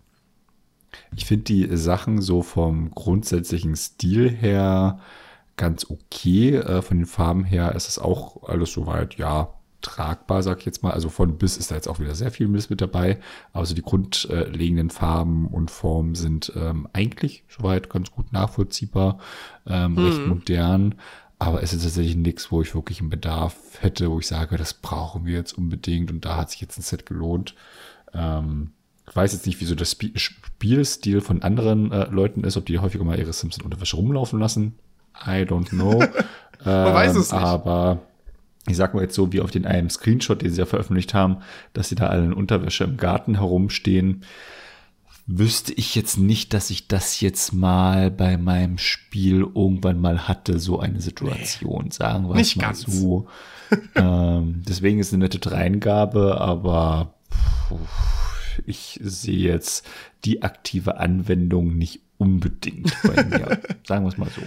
[1.17, 5.01] Ich finde die Sachen so vom grundsätzlichen Stil her
[5.57, 6.57] ganz okay.
[6.57, 10.83] Äh, von den Farben her ist es auch alles soweit, ja, tragbar, sag ich jetzt
[10.83, 10.93] mal.
[10.93, 13.19] Also von bis ist da jetzt auch wieder sehr viel Mist mit dabei.
[13.53, 19.19] Aber so die grundlegenden Farben und Formen sind ähm, eigentlich soweit ganz gut nachvollziehbar,
[19.67, 19.99] ähm, mhm.
[19.99, 20.95] recht modern.
[21.39, 24.75] Aber es ist tatsächlich nichts, wo ich wirklich einen Bedarf hätte, wo ich sage, das
[24.75, 27.55] brauchen wir jetzt unbedingt und da hat sich jetzt ein Set gelohnt.
[28.13, 28.73] Ähm,
[29.09, 33.05] ich weiß jetzt nicht, wieso das Spielstil von anderen äh, Leuten ist, ob die häufiger
[33.05, 34.75] mal ihre Sims in Unterwäsche rumlaufen lassen.
[35.27, 35.99] I don't know.
[36.65, 37.41] Man ähm, weiß es nicht.
[37.41, 38.03] Aber
[38.67, 41.39] ich sag mal jetzt so, wie auf den einen Screenshot, den sie ja veröffentlicht haben,
[41.73, 44.25] dass sie da alle in Unterwäsche im Garten herumstehen,
[45.27, 50.59] wüsste ich jetzt nicht, dass ich das jetzt mal bei meinem Spiel irgendwann mal hatte,
[50.59, 52.81] so eine Situation, nee, sagen wir es mal ganz.
[52.81, 53.27] so.
[53.95, 57.15] ähm, deswegen ist eine nette Dreingabe, aber
[58.67, 59.87] ich sehe jetzt
[60.25, 63.61] die aktive Anwendung nicht unbedingt bei mir.
[63.87, 64.43] sagen wir es mal so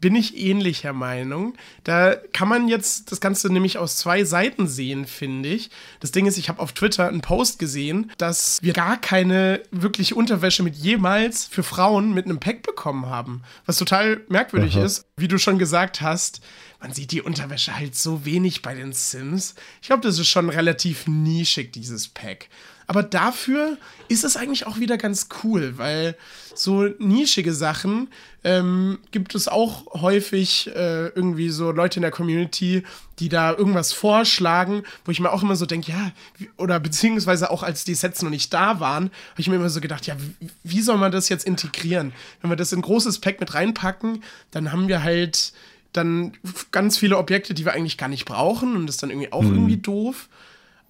[0.00, 1.54] bin ich ähnlicher Meinung.
[1.84, 5.70] Da kann man jetzt das Ganze nämlich aus zwei Seiten sehen, finde ich.
[6.00, 10.14] Das Ding ist, ich habe auf Twitter einen Post gesehen, dass wir gar keine wirkliche
[10.14, 13.42] Unterwäsche mit jemals für Frauen mit einem Pack bekommen haben.
[13.66, 14.84] Was total merkwürdig Aha.
[14.84, 16.40] ist, wie du schon gesagt hast.
[16.80, 19.54] Man sieht die Unterwäsche halt so wenig bei den Sims.
[19.82, 22.48] Ich glaube, das ist schon relativ nischig, dieses Pack.
[22.90, 23.78] Aber dafür
[24.08, 26.16] ist es eigentlich auch wieder ganz cool, weil
[26.56, 28.08] so nischige Sachen
[28.42, 32.82] ähm, gibt es auch häufig äh, irgendwie so Leute in der Community,
[33.20, 36.10] die da irgendwas vorschlagen, wo ich mir auch immer so denke, ja,
[36.56, 39.80] oder beziehungsweise auch als die Sets noch nicht da waren, habe ich mir immer so
[39.80, 40.16] gedacht, ja,
[40.64, 42.12] wie, soll man das jetzt integrieren?
[42.40, 45.52] Wenn wir das in ein großes Pack mit reinpacken, dann haben wir halt
[45.92, 46.32] dann
[46.72, 49.42] ganz viele Objekte, die wir eigentlich gar nicht brauchen und das ist dann irgendwie auch
[49.42, 49.54] mhm.
[49.54, 50.28] irgendwie doof.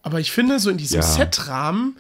[0.02, 1.06] Aber ich finde, so in diesem ja.
[1.06, 1.96] Setrahmen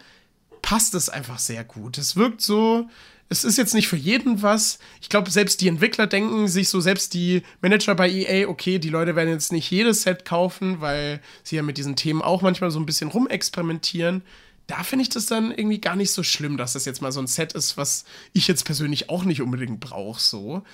[0.62, 1.98] passt es einfach sehr gut.
[1.98, 2.88] Es wirkt so,
[3.28, 4.80] es ist jetzt nicht für jeden was.
[5.00, 8.88] Ich glaube, selbst die Entwickler denken sich so, selbst die Manager bei EA, okay, die
[8.88, 12.72] Leute werden jetzt nicht jedes Set kaufen, weil sie ja mit diesen Themen auch manchmal
[12.72, 14.22] so ein bisschen rumexperimentieren.
[14.66, 17.20] Da finde ich das dann irgendwie gar nicht so schlimm, dass das jetzt mal so
[17.20, 20.64] ein Set ist, was ich jetzt persönlich auch nicht unbedingt brauche, so.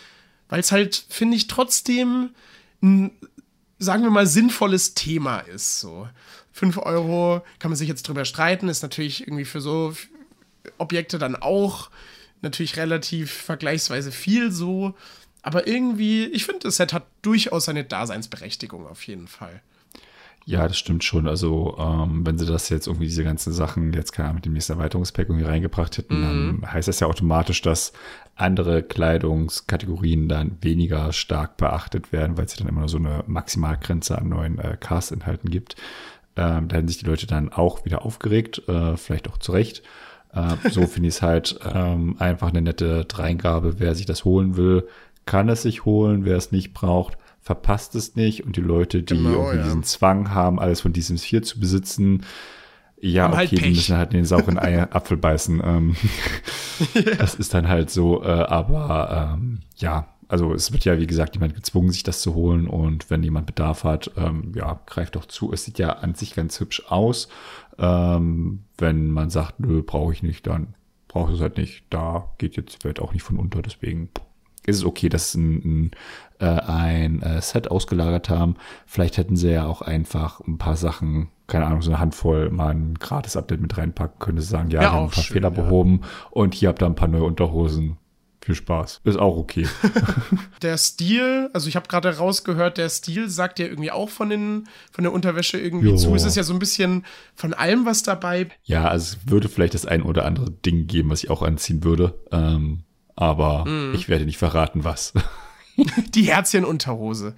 [0.48, 2.30] Weil es halt, finde ich, trotzdem
[2.82, 3.10] ein,
[3.78, 6.08] sagen wir mal, sinnvolles Thema ist, so.
[6.56, 9.92] 5 Euro kann man sich jetzt drüber streiten, ist natürlich irgendwie für so
[10.78, 11.90] Objekte dann auch
[12.40, 14.94] natürlich relativ vergleichsweise viel so.
[15.42, 19.60] Aber irgendwie, ich finde, das Set hat durchaus seine Daseinsberechtigung auf jeden Fall.
[20.46, 21.28] Ja, das stimmt schon.
[21.28, 24.54] Also, ähm, wenn sie das jetzt irgendwie diese ganzen Sachen jetzt keine Ahnung, mit dem
[24.54, 26.60] nächsten Erweiterungspack irgendwie reingebracht hätten, mhm.
[26.62, 27.92] dann heißt das ja automatisch, dass
[28.34, 33.24] andere Kleidungskategorien dann weniger stark beachtet werden, weil es ja dann immer nur so eine
[33.26, 35.76] Maximalgrenze an neuen äh, Cast-Inhalten gibt.
[36.36, 39.82] Ähm, da hätten sich die Leute dann auch wieder aufgeregt, äh, vielleicht auch zu Recht.
[40.32, 43.80] Äh, so finde ich es halt ähm, einfach eine nette Dreingabe.
[43.80, 44.86] Wer sich das holen will,
[45.24, 46.24] kann es sich holen.
[46.24, 48.44] Wer es nicht braucht, verpasst es nicht.
[48.44, 49.64] Und die Leute, die genau, irgendwie ja.
[49.64, 52.22] diesen Zwang haben, alles von diesem Sphere zu besitzen,
[52.98, 55.62] ja, okay, halt die müssen halt in den sauren Ei Apfel beißen.
[55.64, 55.96] Ähm,
[57.18, 61.34] Das ist dann halt so, äh, aber ähm, ja, also es wird ja, wie gesagt,
[61.34, 65.26] jemand gezwungen, sich das zu holen und wenn jemand Bedarf hat, ähm, ja, greift doch
[65.26, 65.52] zu.
[65.52, 67.28] Es sieht ja an sich ganz hübsch aus.
[67.78, 70.74] Ähm, wenn man sagt, nö, brauche ich nicht, dann
[71.08, 71.84] braucht es halt nicht.
[71.90, 74.10] Da geht jetzt die Welt auch nicht von unter, deswegen
[74.66, 75.90] ist es okay, dass sie ein, ein,
[76.40, 78.56] äh, ein äh, Set ausgelagert haben.
[78.84, 82.70] Vielleicht hätten sie ja auch einfach ein paar Sachen, keine Ahnung, so eine Handvoll mal
[82.70, 84.40] ein Gratis-Update mit reinpacken können.
[84.40, 85.62] Sie sagen, ja, ja wir haben ein paar schön, Fehler ja.
[85.62, 86.00] behoben
[86.32, 87.96] und hier habt ihr ein paar neue Unterhosen
[88.46, 89.00] viel Spaß.
[89.04, 89.66] Ist auch okay.
[90.62, 94.68] der Stil, also ich habe gerade rausgehört, der Stil sagt ja irgendwie auch von, den,
[94.92, 95.96] von der Unterwäsche irgendwie jo.
[95.96, 96.14] zu.
[96.14, 98.48] Es ist ja so ein bisschen von allem was dabei.
[98.62, 101.82] Ja, also es würde vielleicht das ein oder andere Ding geben, was ich auch anziehen
[101.82, 102.18] würde.
[102.30, 102.84] Ähm,
[103.16, 103.94] aber mm.
[103.94, 105.12] ich werde nicht verraten, was.
[106.14, 107.34] Die Herzchenunterhose.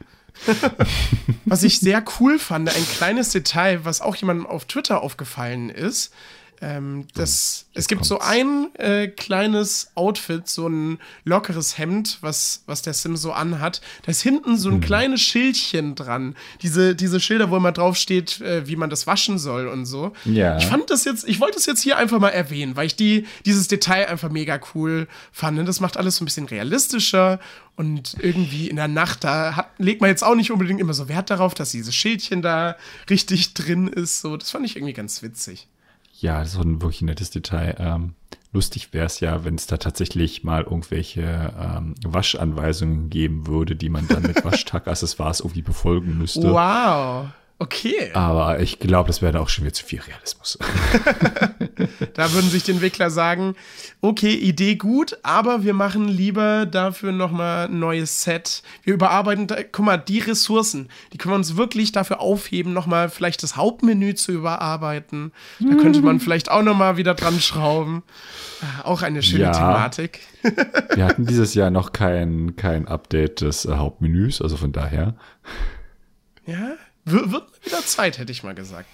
[1.46, 6.12] was ich sehr cool fand, ein kleines Detail, was auch jemandem auf Twitter aufgefallen ist,
[6.61, 8.09] ähm, das, es gibt kommt's.
[8.09, 13.80] so ein äh, kleines Outfit, so ein lockeres Hemd, was, was der Sim so anhat.
[14.02, 14.80] Da ist hinten so ein hm.
[14.80, 16.34] kleines Schildchen dran.
[16.62, 20.12] Diese, diese Schilder, wo immer draufsteht, äh, wie man das waschen soll und so.
[20.24, 20.59] Ja.
[20.59, 23.26] Ich fand das jetzt, ich wollte es jetzt hier einfach mal erwähnen, weil ich die,
[23.44, 25.59] dieses Detail einfach mega cool fand.
[25.68, 27.38] Das macht alles so ein bisschen realistischer
[27.76, 31.09] und irgendwie in der Nacht, da hat, legt man jetzt auch nicht unbedingt immer so
[31.09, 32.76] Wert darauf, dass dieses Schildchen da
[33.09, 34.20] richtig drin ist.
[34.20, 35.68] So, das fand ich irgendwie ganz witzig.
[36.21, 37.77] Ja, das ist ein wirklich nettes Detail.
[37.79, 38.14] Ähm,
[38.53, 43.89] lustig wäre es ja, wenn es da tatsächlich mal irgendwelche ähm, Waschanweisungen geben würde, die
[43.89, 46.53] man dann mit Waschtag-Accessoires irgendwie befolgen müsste.
[46.53, 47.29] Wow.
[47.61, 48.12] Okay.
[48.14, 50.59] Aber ich glaube, das wäre auch schon wieder zu viel Realismus.
[52.14, 53.56] da würden sich die Entwickler sagen,
[54.00, 58.62] okay, Idee gut, aber wir machen lieber dafür nochmal ein neues Set.
[58.84, 63.42] Wir überarbeiten, guck mal, die Ressourcen, die können wir uns wirklich dafür aufheben, nochmal vielleicht
[63.42, 65.32] das Hauptmenü zu überarbeiten.
[65.59, 68.04] Da könnte man vielleicht auch nochmal wieder dran schrauben.
[68.61, 70.20] Ah, auch eine schöne ja, Thematik.
[70.94, 75.14] wir hatten dieses Jahr noch kein, kein Update des äh, Hauptmenüs, also von daher.
[76.46, 76.76] Ja,
[77.11, 78.88] wird wieder Zeit, hätte ich mal gesagt.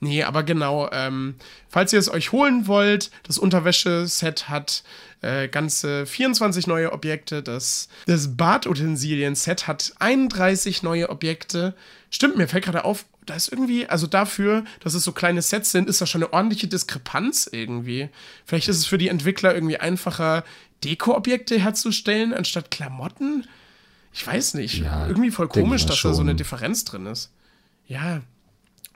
[0.00, 1.34] Nee, aber genau, ähm,
[1.68, 4.84] falls ihr es euch holen wollt, das Unterwäscheset hat
[5.22, 7.42] äh, ganze 24 neue Objekte.
[7.42, 11.74] Das, das Badutensilien-Set hat 31 neue Objekte.
[12.10, 15.72] Stimmt, mir fällt gerade auf, da ist irgendwie, also dafür, dass es so kleine Sets
[15.72, 18.08] sind, ist da schon eine ordentliche Diskrepanz irgendwie.
[18.44, 20.44] Vielleicht ist es für die Entwickler irgendwie einfacher,
[20.84, 23.46] Deko-Objekte herzustellen, anstatt Klamotten.
[24.12, 24.78] Ich weiß nicht.
[24.78, 26.12] Ja, irgendwie voll komisch, dass schon.
[26.12, 27.30] da so eine Differenz drin ist.
[27.88, 28.22] Ja.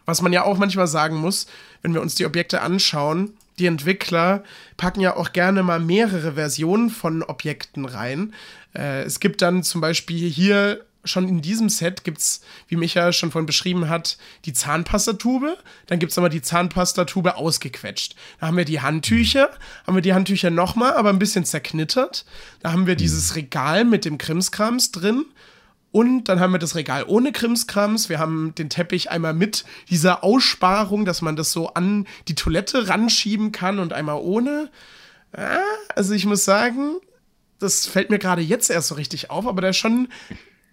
[0.07, 1.47] Was man ja auch manchmal sagen muss,
[1.83, 4.45] wenn wir uns die Objekte anschauen, die Entwickler
[4.77, 8.33] packen ja auch gerne mal mehrere Versionen von Objekten rein.
[8.75, 13.13] Äh, es gibt dann zum Beispiel hier schon in diesem Set gibt es, wie Micha
[13.13, 15.59] schon vorhin beschrieben hat, die Zahnpastatube.
[15.87, 18.15] Dann gibt es aber die Zahnpastatube ausgequetscht.
[18.41, 19.51] Da haben wir die Handtücher,
[19.87, 22.25] haben wir die Handtücher nochmal, aber ein bisschen zerknittert.
[22.61, 25.25] Da haben wir dieses Regal mit dem Krimskrams drin.
[25.93, 28.09] Und dann haben wir das Regal ohne Krimskrams.
[28.09, 32.89] Wir haben den Teppich einmal mit dieser Aussparung, dass man das so an die Toilette
[32.89, 34.71] ranschieben kann und einmal ohne.
[35.37, 35.61] Ja,
[35.95, 36.97] also ich muss sagen,
[37.59, 40.09] das fällt mir gerade jetzt erst so richtig auf, aber da ist schon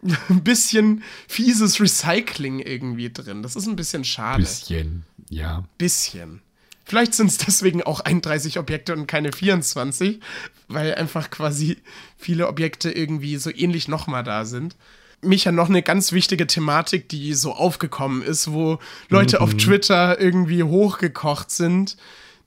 [0.30, 3.44] ein bisschen fieses Recycling irgendwie drin.
[3.44, 4.40] Das ist ein bisschen schade.
[4.40, 5.66] Bisschen, ja.
[5.78, 6.42] Bisschen.
[6.86, 10.22] Vielleicht sind es deswegen auch 31 Objekte und keine 24,
[10.70, 11.78] weil einfach quasi
[12.18, 14.78] viele Objekte irgendwie so ähnlich nochmal da sind.
[15.22, 19.44] Micha, noch eine ganz wichtige Thematik, die so aufgekommen ist, wo Leute mhm.
[19.44, 21.98] auf Twitter irgendwie hochgekocht sind.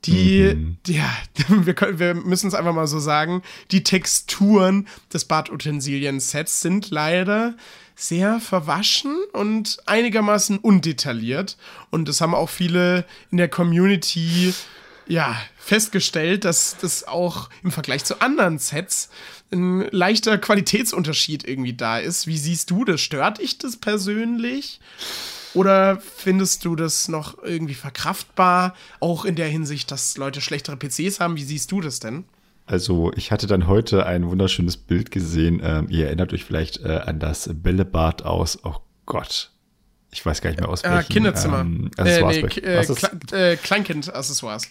[0.05, 0.79] Die, mhm.
[0.87, 1.09] ja,
[1.49, 7.55] wir, können, wir müssen es einfach mal so sagen, die Texturen des Badutensilien-Sets sind leider
[7.95, 11.57] sehr verwaschen und einigermaßen undetailliert.
[11.91, 14.55] Und das haben auch viele in der Community
[15.07, 19.11] ja, festgestellt, dass das auch im Vergleich zu anderen Sets
[19.53, 22.27] ein leichter Qualitätsunterschied irgendwie da ist.
[22.27, 23.01] Wie siehst du das?
[23.01, 24.81] Stört dich das persönlich?
[25.55, 31.21] Oder findest du das noch irgendwie verkraftbar, auch in der Hinsicht, dass Leute schlechtere PCs
[31.21, 31.37] haben?
[31.37, 32.25] Wie siehst du das denn?
[32.67, 35.61] Also ich hatte dann heute ein wunderschönes Bild gesehen.
[35.63, 39.51] Ähm, ihr erinnert euch vielleicht äh, an das Bällebad aus, oh Gott,
[40.11, 40.99] ich weiß gar nicht mehr aus welchem.
[40.99, 41.61] Ah, Kinderzimmer.
[41.61, 42.37] Ähm, Accessoires.
[42.37, 44.69] Äh, nee, äh, Kle äh, Kleinkind-Accessoires.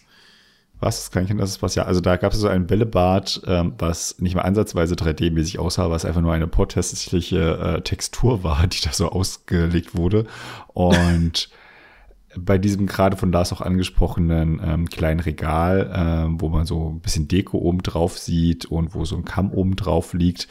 [0.81, 0.97] Was?
[0.97, 1.75] Das Kleinkind, das ist was?
[1.75, 5.89] Ja, also da gab es so ein Bällebad, ähm, was nicht mal ansatzweise 3D-mäßig aussah,
[5.91, 10.25] was einfach nur eine protestliche äh, Textur war, die da so ausgelegt wurde.
[10.67, 11.49] Und
[12.35, 16.99] bei diesem gerade von Lars auch angesprochenen ähm, kleinen Regal, ähm, wo man so ein
[16.99, 20.47] bisschen Deko oben drauf sieht und wo so ein Kamm oben drauf liegt,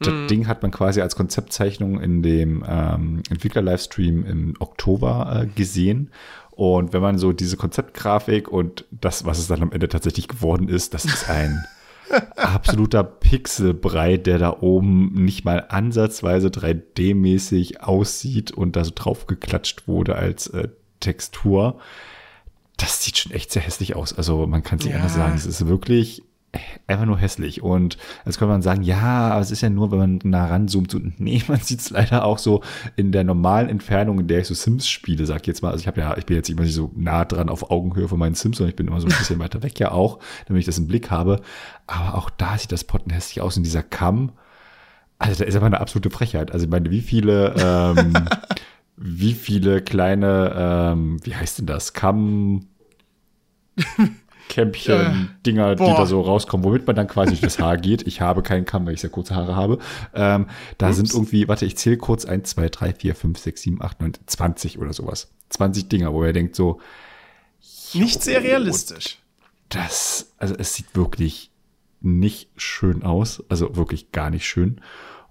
[0.00, 0.26] das mm.
[0.28, 6.10] Ding hat man quasi als Konzeptzeichnung in dem ähm, Entwickler-Livestream im Oktober äh, gesehen.
[6.58, 10.68] Und wenn man so diese Konzeptgrafik und das, was es dann am Ende tatsächlich geworden
[10.68, 11.64] ist, das ist ein
[12.36, 20.16] absoluter Pixelbrei, der da oben nicht mal ansatzweise 3D-mäßig aussieht und da so draufgeklatscht wurde
[20.16, 20.66] als äh,
[20.98, 21.78] Textur.
[22.76, 24.12] Das sieht schon echt sehr hässlich aus.
[24.12, 24.98] Also man kann es nicht ja.
[24.98, 25.36] anders sagen.
[25.36, 26.24] Es ist wirklich
[26.86, 27.62] einfach nur hässlich.
[27.62, 30.90] Und jetzt kann man sagen, ja, aber es ist ja nur, wenn man nah ranzoomt.
[30.90, 32.62] So, nee, man sieht es leider auch so
[32.96, 35.70] in der normalen Entfernung, in der ich so Sims spiele, sag ich jetzt mal.
[35.70, 38.18] Also ich habe ja, ich bin jetzt immer nicht so nah dran auf Augenhöhe von
[38.18, 40.66] meinen Sims, sondern ich bin immer so ein bisschen weiter weg ja auch, damit ich
[40.66, 41.40] das im Blick habe.
[41.86, 44.32] Aber auch da sieht das Potten hässlich aus in dieser Kamm.
[45.18, 46.52] Also da ist aber eine absolute Frechheit.
[46.52, 48.12] Also ich meine, wie viele, ähm,
[48.96, 51.92] wie viele kleine, ähm, wie heißt denn das?
[51.92, 52.66] Kamm
[54.48, 58.06] Kämpchen-Dinger, die da so rauskommen, womit man dann quasi durch das Haar geht.
[58.06, 59.78] Ich habe keinen Kamm, weil ich sehr kurze Haare habe.
[60.14, 60.46] Ähm,
[60.78, 60.96] da Ups.
[60.96, 64.12] sind irgendwie, warte, ich zähle kurz, 1, 2, 3, 4, 5, 6, 7, 8, 9,
[64.26, 65.30] 20 oder sowas.
[65.50, 66.80] 20 Dinger, wo er denkt so.
[67.94, 69.18] Nicht sehr realistisch.
[69.68, 71.50] Das, also es sieht wirklich
[72.00, 73.42] nicht schön aus.
[73.48, 74.80] Also wirklich gar nicht schön.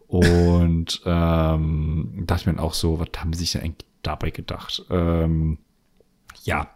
[0.07, 4.85] Und ähm, dachte mir dann auch so, was haben sie sich denn eigentlich dabei gedacht?
[4.89, 5.57] Ähm,
[6.43, 6.69] ja.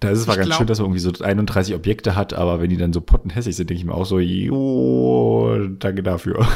[0.00, 2.60] Da ist es zwar ganz glaub, schön, dass man irgendwie so 31 Objekte hat, aber
[2.60, 6.48] wenn die dann so pottenhässig sind, denke ich mir auch so, jo, danke dafür.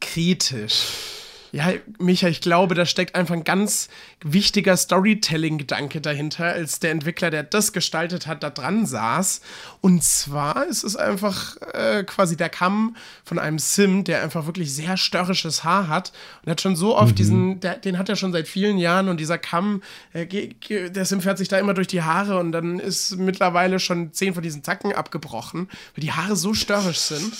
[0.00, 1.17] Kritisch.
[1.52, 3.88] Ja, Micha, ich glaube, da steckt einfach ein ganz
[4.22, 9.40] wichtiger Storytelling-Gedanke dahinter, als der Entwickler, der das gestaltet hat, da dran saß.
[9.80, 14.74] Und zwar ist es einfach äh, quasi der Kamm von einem Sim, der einfach wirklich
[14.74, 16.12] sehr störrisches Haar hat.
[16.44, 17.16] Und hat schon so oft mhm.
[17.16, 19.82] diesen, der, den hat er schon seit vielen Jahren und dieser Kamm,
[20.12, 24.12] äh, der Sim fährt sich da immer durch die Haare und dann ist mittlerweile schon
[24.12, 27.32] zehn von diesen Zacken abgebrochen, weil die Haare so störrisch sind.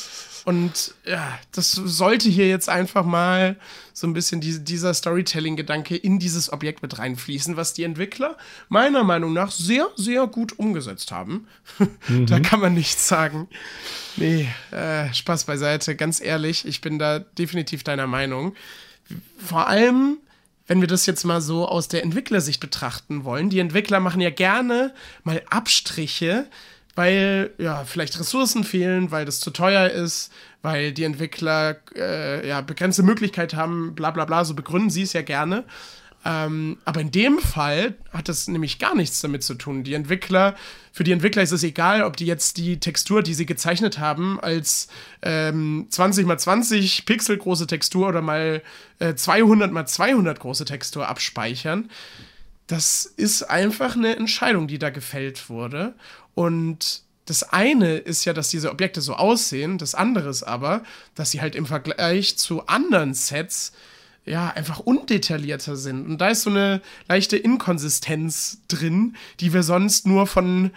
[0.48, 3.56] Und ja, das sollte hier jetzt einfach mal
[3.92, 8.38] so ein bisschen die, dieser Storytelling-Gedanke in dieses Objekt mit reinfließen, was die Entwickler
[8.70, 11.46] meiner Meinung nach sehr, sehr gut umgesetzt haben.
[12.08, 12.24] Mhm.
[12.24, 13.48] da kann man nichts sagen.
[14.16, 18.54] Nee, äh, Spaß beiseite, ganz ehrlich, ich bin da definitiv deiner Meinung.
[19.36, 20.16] Vor allem,
[20.66, 23.50] wenn wir das jetzt mal so aus der Entwicklersicht betrachten wollen.
[23.50, 24.94] Die Entwickler machen ja gerne
[25.24, 26.46] mal Abstriche
[26.98, 30.32] weil ja vielleicht Ressourcen fehlen, weil das zu teuer ist,
[30.62, 35.12] weil die Entwickler äh, ja begrenzte Möglichkeit haben, bla bla bla, so begründen sie es
[35.12, 35.62] ja gerne.
[36.24, 39.84] Ähm, aber in dem Fall hat das nämlich gar nichts damit zu tun.
[39.84, 40.56] Die Entwickler,
[40.92, 44.40] für die Entwickler ist es egal, ob die jetzt die Textur, die sie gezeichnet haben,
[44.40, 44.88] als
[45.22, 48.60] ähm, 20 x 20 Pixel große Textur oder mal
[48.98, 51.90] äh, 200 x 200 große Textur abspeichern.
[52.66, 55.94] Das ist einfach eine Entscheidung, die da gefällt wurde.
[56.38, 60.84] Und das eine ist ja, dass diese Objekte so aussehen, das andere ist aber,
[61.16, 63.72] dass sie halt im Vergleich zu anderen Sets
[64.24, 66.06] ja einfach undetaillierter sind.
[66.06, 70.70] Und da ist so eine leichte Inkonsistenz drin, die wir sonst nur von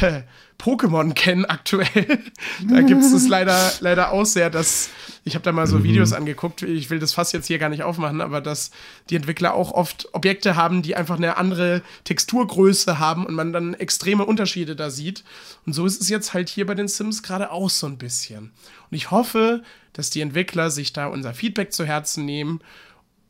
[0.00, 0.22] äh,
[0.58, 2.18] Pokémon kennen aktuell.
[2.68, 4.90] da gibt es das leider, leider auch sehr, dass
[5.24, 5.84] ich habe da mal so mhm.
[5.84, 8.70] Videos angeguckt, ich will das fast jetzt hier gar nicht aufmachen, aber dass
[9.08, 13.74] die Entwickler auch oft Objekte haben, die einfach eine andere Texturgröße haben und man dann
[13.74, 15.24] extreme Unterschiede da sieht.
[15.66, 18.52] Und so ist es jetzt halt hier bei den Sims gerade auch so ein bisschen.
[18.90, 19.62] Und ich hoffe,
[19.94, 22.60] dass die Entwickler sich da unser Feedback zu Herzen nehmen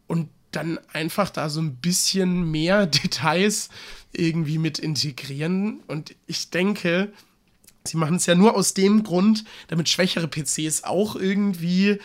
[0.09, 3.69] und dann einfach da so ein bisschen mehr Details
[4.13, 5.81] irgendwie mit integrieren.
[5.87, 7.13] Und ich denke,
[7.85, 11.99] sie machen es ja nur aus dem Grund, damit schwächere PCs auch irgendwie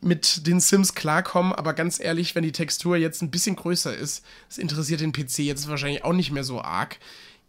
[0.00, 1.52] mit den Sims klarkommen.
[1.52, 5.40] Aber ganz ehrlich, wenn die Textur jetzt ein bisschen größer ist, das interessiert den PC
[5.40, 6.98] jetzt wahrscheinlich auch nicht mehr so arg.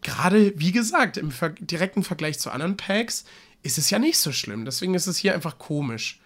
[0.02, 3.24] Gerade, wie gesagt, im ver direkten Vergleich zu anderen Packs
[3.62, 4.64] ist es ja nicht so schlimm.
[4.64, 6.20] Deswegen ist es hier einfach komisch.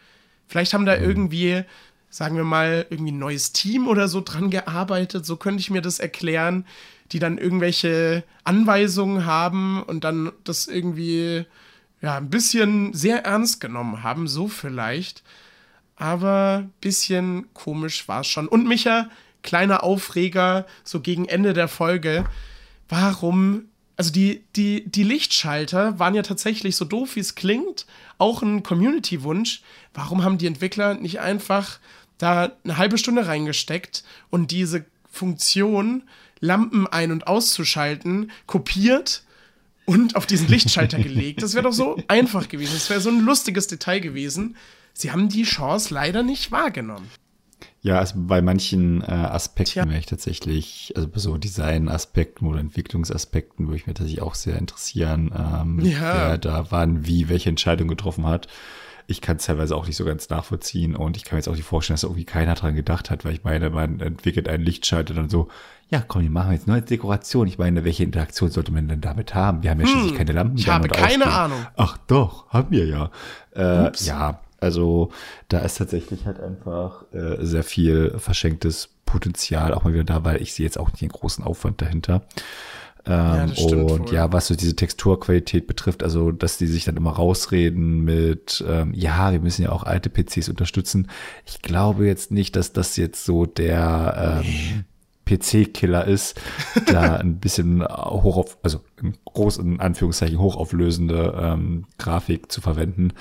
[0.49, 1.05] Vielleicht haben da mhm.
[1.05, 1.65] irgendwie
[2.11, 5.27] sagen wir mal, irgendwie ein neues Team oder so dran gearbeitet.
[5.27, 6.67] So könnte ich mir das erklären,
[7.13, 11.47] die dann irgendwelche Anweisungen haben und dann das irgendwie
[12.01, 15.23] ja ein bisschen sehr ernst genommen haben, so vielleicht.
[15.97, 18.49] Aber ein bisschen komisch war es schon.
[18.49, 19.09] Und Micha,
[19.43, 22.25] kleiner Aufreger, so gegen Ende der Folge.
[22.89, 27.85] Warum also die, die, die Lichtschalter waren ja tatsächlich so doof, wie es klingt,
[28.17, 29.63] auch ein Community-Wunsch.
[29.93, 31.81] Warum haben die Entwickler nicht einfach
[32.19, 36.03] da eine halbe Stunde reingesteckt und diese Funktion,
[36.41, 39.23] Lampen ein- und auszuschalten, kopiert
[39.87, 41.43] und auf diesen Lichtschalter gelegt.
[41.43, 42.75] Das wäre doch so einfach gewesen.
[42.75, 44.57] Das wäre so ein lustiges Detail gewesen.
[44.93, 47.09] Sie haben die Chance leider nicht wahrgenommen.
[47.81, 53.67] Ja, also bei manchen äh, Aspekten wäre ich tatsächlich, also bei so Design-Aspekten oder Entwicklungsaspekten
[53.67, 56.01] würde ich mir tatsächlich auch sehr interessieren, ähm, ja.
[56.01, 58.49] wer da wann wie welche Entscheidung getroffen hat
[59.11, 61.57] ich kann es teilweise auch nicht so ganz nachvollziehen und ich kann mir jetzt auch
[61.57, 65.15] nicht vorstellen, dass irgendwie keiner dran gedacht hat, weil ich meine, man entwickelt einen Lichtschalter
[65.15, 65.49] dann so,
[65.89, 67.49] ja, komm, wir machen jetzt neue Dekoration.
[67.49, 69.63] Ich meine, welche Interaktion sollte man denn damit haben?
[69.63, 70.59] Wir haben ja hm, schließlich keine Lampen.
[70.59, 71.33] Ich habe keine ausgehen.
[71.33, 71.67] Ahnung.
[71.79, 73.11] Ach doch, haben wir ja.
[73.57, 75.11] Äh, ja, also
[75.49, 80.43] da ist tatsächlich halt einfach äh, sehr viel verschenktes Potenzial auch mal wieder da, weil
[80.43, 82.25] ich sehe jetzt auch nicht den großen Aufwand dahinter.
[83.07, 84.15] Ähm, ja, und wohl.
[84.15, 88.93] ja, was so diese Texturqualität betrifft, also dass die sich dann immer rausreden mit, ähm,
[88.95, 91.09] ja, wir müssen ja auch alte PCs unterstützen.
[91.47, 94.85] Ich glaube jetzt nicht, dass das jetzt so der ähm,
[95.29, 96.41] PC-Killer ist,
[96.87, 103.13] da ein bisschen hoch auf, also in großen Anführungszeichen hochauflösende ähm, Grafik zu verwenden,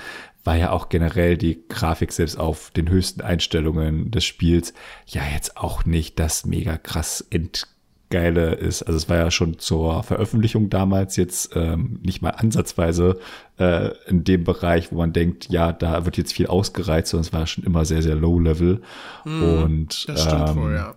[0.44, 4.72] weil ja auch generell die Grafik selbst auf den höchsten Einstellungen des Spiels
[5.06, 7.68] ja jetzt auch nicht das mega krass ent
[8.10, 13.18] Geile ist, also es war ja schon zur Veröffentlichung damals jetzt ähm, nicht mal ansatzweise
[13.58, 17.32] äh, in dem Bereich, wo man denkt, ja, da wird jetzt viel ausgereizt, sondern es
[17.32, 18.80] war schon immer sehr, sehr low level.
[19.24, 20.94] Mm, und das stimmt ähm, wohl, ja.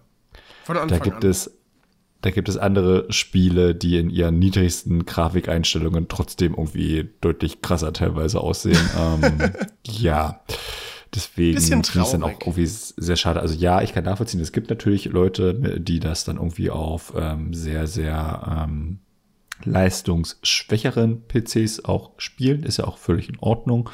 [0.64, 1.30] Von Anfang da gibt an.
[1.32, 1.52] es
[2.22, 8.40] da gibt es andere Spiele, die in ihren niedrigsten Grafikeinstellungen trotzdem irgendwie deutlich krasser teilweise
[8.40, 8.78] aussehen.
[8.98, 9.52] ähm,
[9.84, 10.42] ja.
[11.14, 13.42] Deswegen finde ich es dann auch irgendwie sehr schade.
[13.42, 17.54] Also ja, ich kann nachvollziehen, es gibt natürlich Leute, die das dann irgendwie auf ähm,
[17.54, 19.00] sehr, sehr ähm,
[19.66, 22.64] leistungsschwächeren PCs auch spielen.
[22.64, 23.90] Ist ja auch völlig in Ordnung.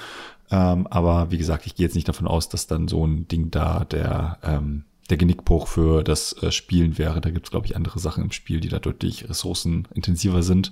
[0.52, 3.52] Ähm, aber wie gesagt, ich gehe jetzt nicht davon aus, dass dann so ein Ding
[3.52, 7.20] da der, ähm, der Genickbruch für das äh, Spielen wäre.
[7.20, 10.72] Da gibt es, glaube ich, andere Sachen im Spiel, die da deutlich ressourcenintensiver sind.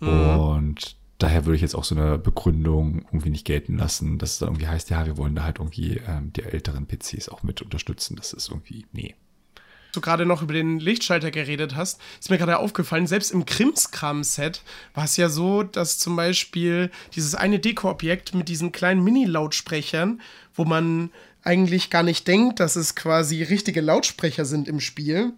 [0.00, 0.08] Mhm.
[0.08, 4.38] Und daher würde ich jetzt auch so eine Begründung irgendwie nicht gelten lassen, dass es
[4.38, 7.62] dann irgendwie heißt, ja, wir wollen da halt irgendwie ähm, die älteren PCs auch mit
[7.62, 8.16] unterstützen.
[8.16, 9.14] Das ist irgendwie, nee.
[9.92, 14.62] Du gerade noch über den Lichtschalter geredet hast, ist mir gerade aufgefallen, selbst im Krimskram-Set
[14.94, 20.20] war es ja so, dass zum Beispiel dieses eine Deko-Objekt mit diesen kleinen Mini-Lautsprechern,
[20.54, 21.10] wo man
[21.42, 25.32] eigentlich gar nicht denkt, dass es quasi richtige Lautsprecher sind im Spiel,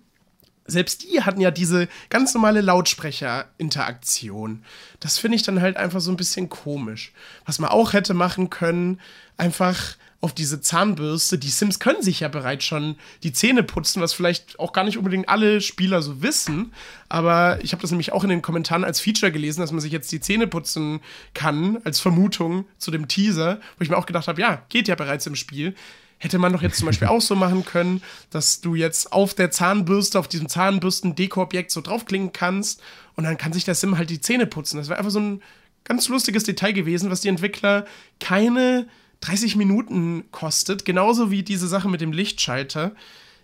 [0.67, 4.65] selbst die hatten ja diese ganz normale Lautsprecher-Interaktion.
[5.01, 7.13] Das finde ich dann halt einfach so ein bisschen komisch.
[7.45, 9.01] Was man auch hätte machen können,
[9.37, 11.37] einfach auf diese Zahnbürste.
[11.37, 12.95] Die Sims können sich ja bereits schon
[13.25, 16.73] die Zähne putzen, was vielleicht auch gar nicht unbedingt alle Spieler so wissen.
[17.09, 19.91] Aber ich habe das nämlich auch in den Kommentaren als Feature gelesen, dass man sich
[19.91, 21.01] jetzt die Zähne putzen
[21.35, 24.95] kann, als Vermutung zu dem Teaser, wo ich mir auch gedacht habe, ja, geht ja
[24.95, 25.75] bereits im Spiel.
[26.23, 28.01] Hätte man doch jetzt zum Beispiel auch so machen können,
[28.31, 32.81] dass du jetzt auf der Zahnbürste, auf diesem Zahnbürsten-Deko-Objekt so draufklingen kannst
[33.16, 34.77] und dann kann sich der Sim halt die Zähne putzen.
[34.77, 35.43] Das wäre einfach so ein
[35.83, 37.87] ganz lustiges Detail gewesen, was die Entwickler
[38.20, 38.87] keine
[39.23, 40.85] 30 Minuten kostet.
[40.85, 42.95] Genauso wie diese Sache mit dem Lichtschalter.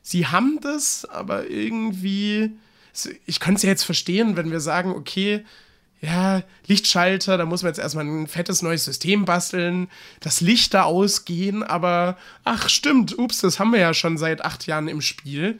[0.02, 2.52] Sie haben das, aber irgendwie.
[3.26, 5.44] Ich könnte es ja jetzt verstehen, wenn wir sagen, okay,
[6.00, 9.88] ja, Lichtschalter, da muss man jetzt erstmal ein fettes neues System basteln,
[10.20, 14.66] das Licht da ausgehen, aber ach stimmt, ups, das haben wir ja schon seit acht
[14.66, 15.58] Jahren im Spiel.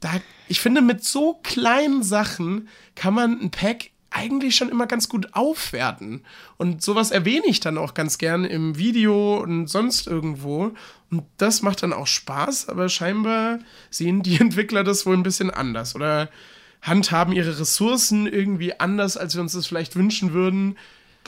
[0.00, 0.10] Da,
[0.48, 5.34] ich finde, mit so kleinen Sachen kann man ein Pack eigentlich schon immer ganz gut
[5.34, 6.24] aufwerten.
[6.56, 10.72] Und sowas erwähne ich dann auch ganz gern im Video und sonst irgendwo.
[11.10, 15.50] Und das macht dann auch Spaß, aber scheinbar sehen die Entwickler das wohl ein bisschen
[15.50, 15.94] anders.
[15.94, 16.28] Oder
[16.82, 20.76] handhaben ihre Ressourcen irgendwie anders, als wir uns das vielleicht wünschen würden.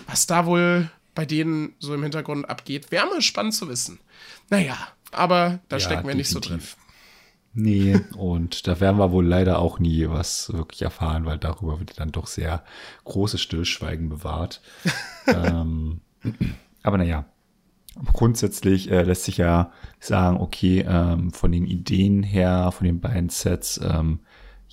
[0.06, 3.98] Was da wohl bei denen so im Hintergrund abgeht, wäre mal spannend zu wissen.
[4.48, 4.76] Naja,
[5.10, 6.16] aber da ja, stecken wir definitiv.
[6.16, 6.62] nicht so drin.
[7.54, 12.00] Nee, und da werden wir wohl leider auch nie was wirklich erfahren, weil darüber wird
[12.00, 12.64] dann doch sehr
[13.04, 14.62] großes Stillschweigen bewahrt.
[15.26, 16.00] ähm,
[16.82, 17.26] aber naja,
[18.14, 23.28] grundsätzlich äh, lässt sich ja sagen, okay, ähm, von den Ideen her, von den beiden
[23.28, 24.20] Sets, ähm,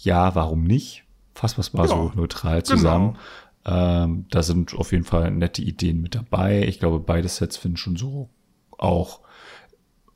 [0.03, 1.03] ja, warum nicht?
[1.33, 3.17] Fassen wir es mal ja, so neutral zusammen.
[3.63, 4.03] Genau.
[4.03, 6.63] Ähm, da sind auf jeden Fall nette Ideen mit dabei.
[6.63, 8.29] Ich glaube, beide Sets finden schon so
[8.77, 9.21] auch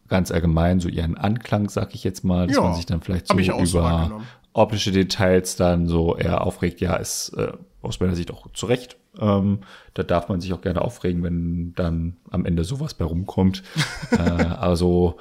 [0.08, 3.28] ganz allgemein so ihren Anklang, sag ich jetzt mal, dass ja, man sich dann vielleicht
[3.28, 4.22] so über so
[4.54, 6.82] optische Details dann so eher aufregt.
[6.82, 8.98] Ja, ist äh, aus meiner Sicht auch zu Recht.
[9.20, 9.60] Ähm,
[9.94, 13.64] da darf man sich auch gerne aufregen, wenn dann am Ende sowas bei rumkommt.
[14.12, 15.18] äh, also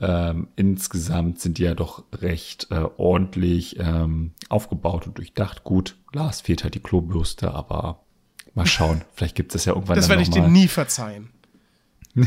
[0.00, 5.62] ähm, insgesamt sind die ja doch recht äh, ordentlich ähm, aufgebaut und durchdacht.
[5.62, 8.00] Gut, Lars fehlt halt die Klobürste, aber
[8.54, 9.02] mal schauen.
[9.12, 9.96] Vielleicht gibt es ja irgendwann.
[9.96, 11.30] Das werde ich dir nie verzeihen.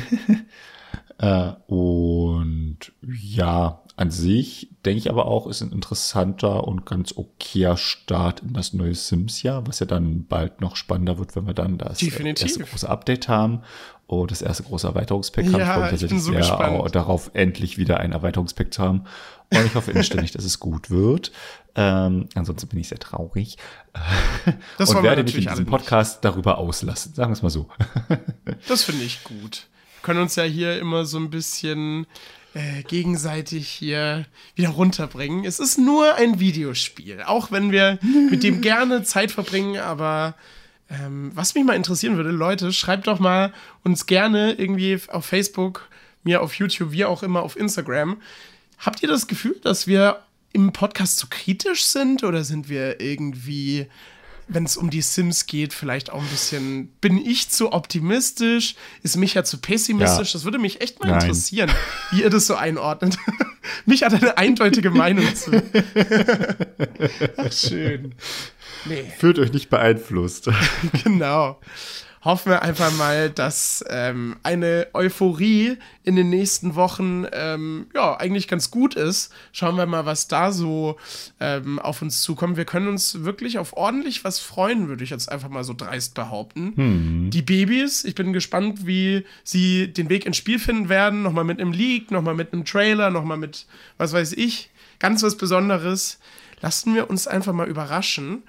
[1.18, 7.78] äh, und ja, an sich denke ich aber auch, ist ein interessanter und ganz okayer
[7.78, 11.78] Start in das neue Sims-Jahr, was ja dann bald noch spannender wird, wenn wir dann
[11.78, 12.48] das Definitiv.
[12.48, 13.62] erste große Update haben.
[14.08, 15.84] Oh, das erste große Erweiterungspack ja, haben.
[15.86, 16.96] Ich tatsächlich so sehr gespannt.
[16.96, 19.06] darauf, endlich wieder ein Erweiterungspack zu haben.
[19.52, 21.32] Und ich hoffe inständig, dass es gut wird.
[21.76, 23.58] Ähm, ansonsten bin ich sehr traurig.
[24.78, 26.26] Das und werde mich in diesem Podcast nicht.
[26.26, 27.14] darüber auslassen.
[27.14, 27.70] Sagen wir es mal so.
[28.68, 29.68] das finde ich gut.
[29.96, 32.06] Wir können uns ja hier immer so ein bisschen
[32.54, 34.26] äh, gegenseitig hier
[34.56, 35.46] wieder runterbringen.
[35.46, 38.00] Es ist nur ein Videospiel, auch wenn wir
[38.30, 40.36] mit dem gerne Zeit verbringen, aber
[40.90, 45.90] ähm, was mich mal interessieren würde, Leute, schreibt doch mal uns gerne irgendwie auf Facebook,
[46.24, 48.22] mir auf YouTube, wie auch immer auf Instagram.
[48.78, 50.20] Habt ihr das Gefühl, dass wir
[50.52, 53.88] im Podcast zu kritisch sind oder sind wir irgendwie
[54.54, 58.76] wenn es um die Sims geht, vielleicht auch ein bisschen, bin ich zu optimistisch?
[59.02, 60.30] Ist mich ja zu pessimistisch?
[60.30, 60.34] Ja.
[60.34, 61.22] Das würde mich echt mal Nein.
[61.22, 61.72] interessieren,
[62.12, 63.18] wie ihr das so einordnet.
[63.86, 65.52] mich hat eine eindeutige Meinung zu.
[67.38, 68.16] Ach, schön.
[68.86, 69.06] Nee.
[69.18, 70.50] Fühlt euch nicht beeinflusst.
[71.04, 71.60] genau
[72.24, 78.48] hoffen wir einfach mal, dass ähm, eine Euphorie in den nächsten Wochen ähm, ja eigentlich
[78.48, 79.34] ganz gut ist.
[79.52, 80.98] Schauen wir mal, was da so
[81.40, 82.56] ähm, auf uns zukommt.
[82.56, 86.14] Wir können uns wirklich auf ordentlich was freuen, würde ich jetzt einfach mal so dreist
[86.14, 86.74] behaupten.
[86.76, 87.30] Hm.
[87.30, 91.24] Die Babys, ich bin gespannt, wie sie den Weg ins Spiel finden werden.
[91.24, 93.66] Nochmal mit einem Leak, nochmal mit einem Trailer, nochmal mit,
[93.98, 94.70] was weiß ich,
[95.00, 96.20] ganz was Besonderes.
[96.62, 98.44] Lassen wir uns einfach mal überraschen.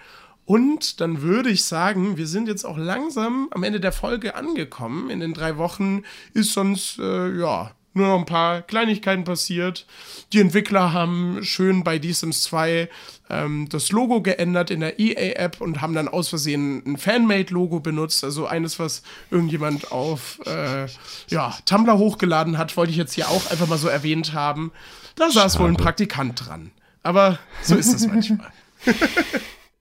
[0.47, 5.09] Und dann würde ich sagen, wir sind jetzt auch langsam am Ende der Folge angekommen.
[5.11, 6.03] In den drei Wochen
[6.35, 9.87] ist sonst, äh, ja, nur noch ein paar Kleinigkeiten passiert.
[10.33, 12.89] Die Entwickler haben schön bei The Sims 2
[13.31, 18.25] ähm, das Logo geändert in der EA-App und haben dann aus Versehen ein Fanmade-Logo benutzt.
[18.25, 20.87] Also eines, was irgendjemand auf äh,
[21.29, 24.73] ja, Tumblr hochgeladen hat, wollte ich jetzt hier auch einfach mal so erwähnt haben.
[25.15, 25.65] Da saß Schade.
[25.65, 26.73] wohl ein Praktikant dran.
[27.05, 28.53] Aber so ist es manchmal.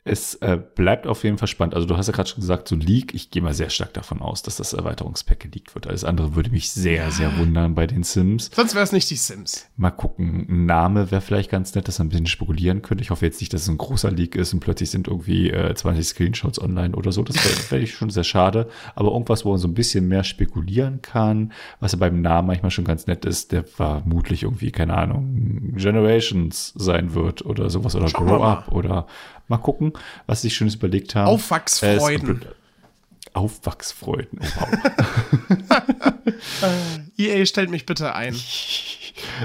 [0.06, 1.76] Es äh, bleibt auf jeden Fall spannend.
[1.76, 4.22] Also du hast ja gerade schon gesagt, so Leak, ich gehe mal sehr stark davon
[4.22, 5.88] aus, dass das Erweiterungspack geleakt wird.
[5.88, 8.52] Alles andere würde mich sehr, sehr wundern bei den Sims.
[8.54, 9.70] Sonst wäre es nicht die Sims.
[9.78, 13.02] Mal gucken, ein Name wäre vielleicht ganz nett, dass man ein bisschen spekulieren könnte.
[13.02, 15.74] Ich hoffe jetzt nicht, dass es ein großer Leak ist und plötzlich sind irgendwie äh,
[15.74, 17.24] 20 Screenshots online oder so.
[17.24, 18.68] Das wäre wär schon sehr schade.
[18.96, 22.72] Aber irgendwas, wo man so ein bisschen mehr spekulieren kann, was ja beim Namen manchmal
[22.72, 28.08] schon ganz nett ist, der vermutlich irgendwie, keine Ahnung, Generations sein wird oder sowas oder
[28.08, 29.08] Grow Up oder
[29.54, 29.94] Mal gucken,
[30.26, 31.28] was sie sich Schönes überlegt haben.
[31.28, 32.42] Aufwachsfreuden.
[32.42, 34.40] Äh, Aufwachsfreuden.
[34.42, 34.66] Oh,
[35.80, 36.14] wow.
[37.20, 38.36] EA stellt mich bitte ein.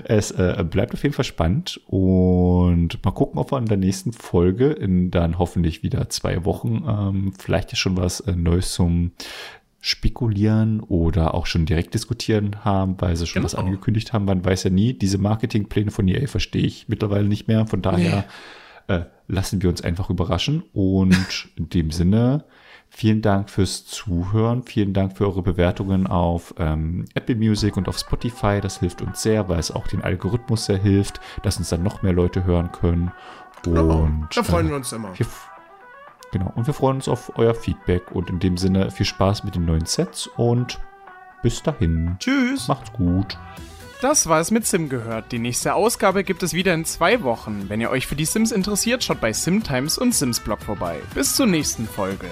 [0.05, 4.13] Es äh, bleibt auf jeden Fall spannend und mal gucken, ob wir in der nächsten
[4.13, 9.13] Folge in dann hoffentlich wieder zwei Wochen ähm, vielleicht schon was äh, Neues zum
[9.81, 13.45] spekulieren oder auch schon direkt diskutieren haben, weil sie schon genau.
[13.45, 14.25] was angekündigt haben.
[14.25, 14.95] Man weiß ja nie.
[14.95, 17.67] Diese Marketingpläne von EA verstehe ich mittlerweile nicht mehr.
[17.67, 18.25] Von daher
[18.89, 18.95] nee.
[18.97, 20.65] äh, lassen wir uns einfach überraschen.
[20.73, 22.45] Und in dem Sinne,
[22.89, 24.63] vielen Dank fürs Zuhören.
[24.65, 28.61] Vielen Dank für eure Bewertungen auf ähm, Apple Music und auf Spotify.
[28.61, 32.03] Das hilft uns sehr, weil es auch den Algorithmus sehr hilft, dass uns dann noch
[32.03, 33.13] mehr Leute hören können.
[33.63, 34.03] Genau.
[34.03, 35.17] Und da freuen äh, wir uns immer.
[35.17, 35.27] Wir,
[36.33, 36.53] genau.
[36.57, 38.11] Und wir freuen uns auf euer Feedback.
[38.13, 40.81] Und in dem Sinne viel Spaß mit den neuen Sets und
[41.43, 42.17] bis dahin.
[42.19, 42.67] Tschüss.
[42.67, 43.39] Macht's gut.
[44.01, 45.33] Das war es mit Sim gehört.
[45.33, 47.65] Die nächste Ausgabe gibt es wieder in zwei Wochen.
[47.69, 51.01] Wenn ihr euch für die Sims interessiert, schaut bei Simtimes und Simsblog vorbei.
[51.15, 52.29] Bis zur nächsten Folge.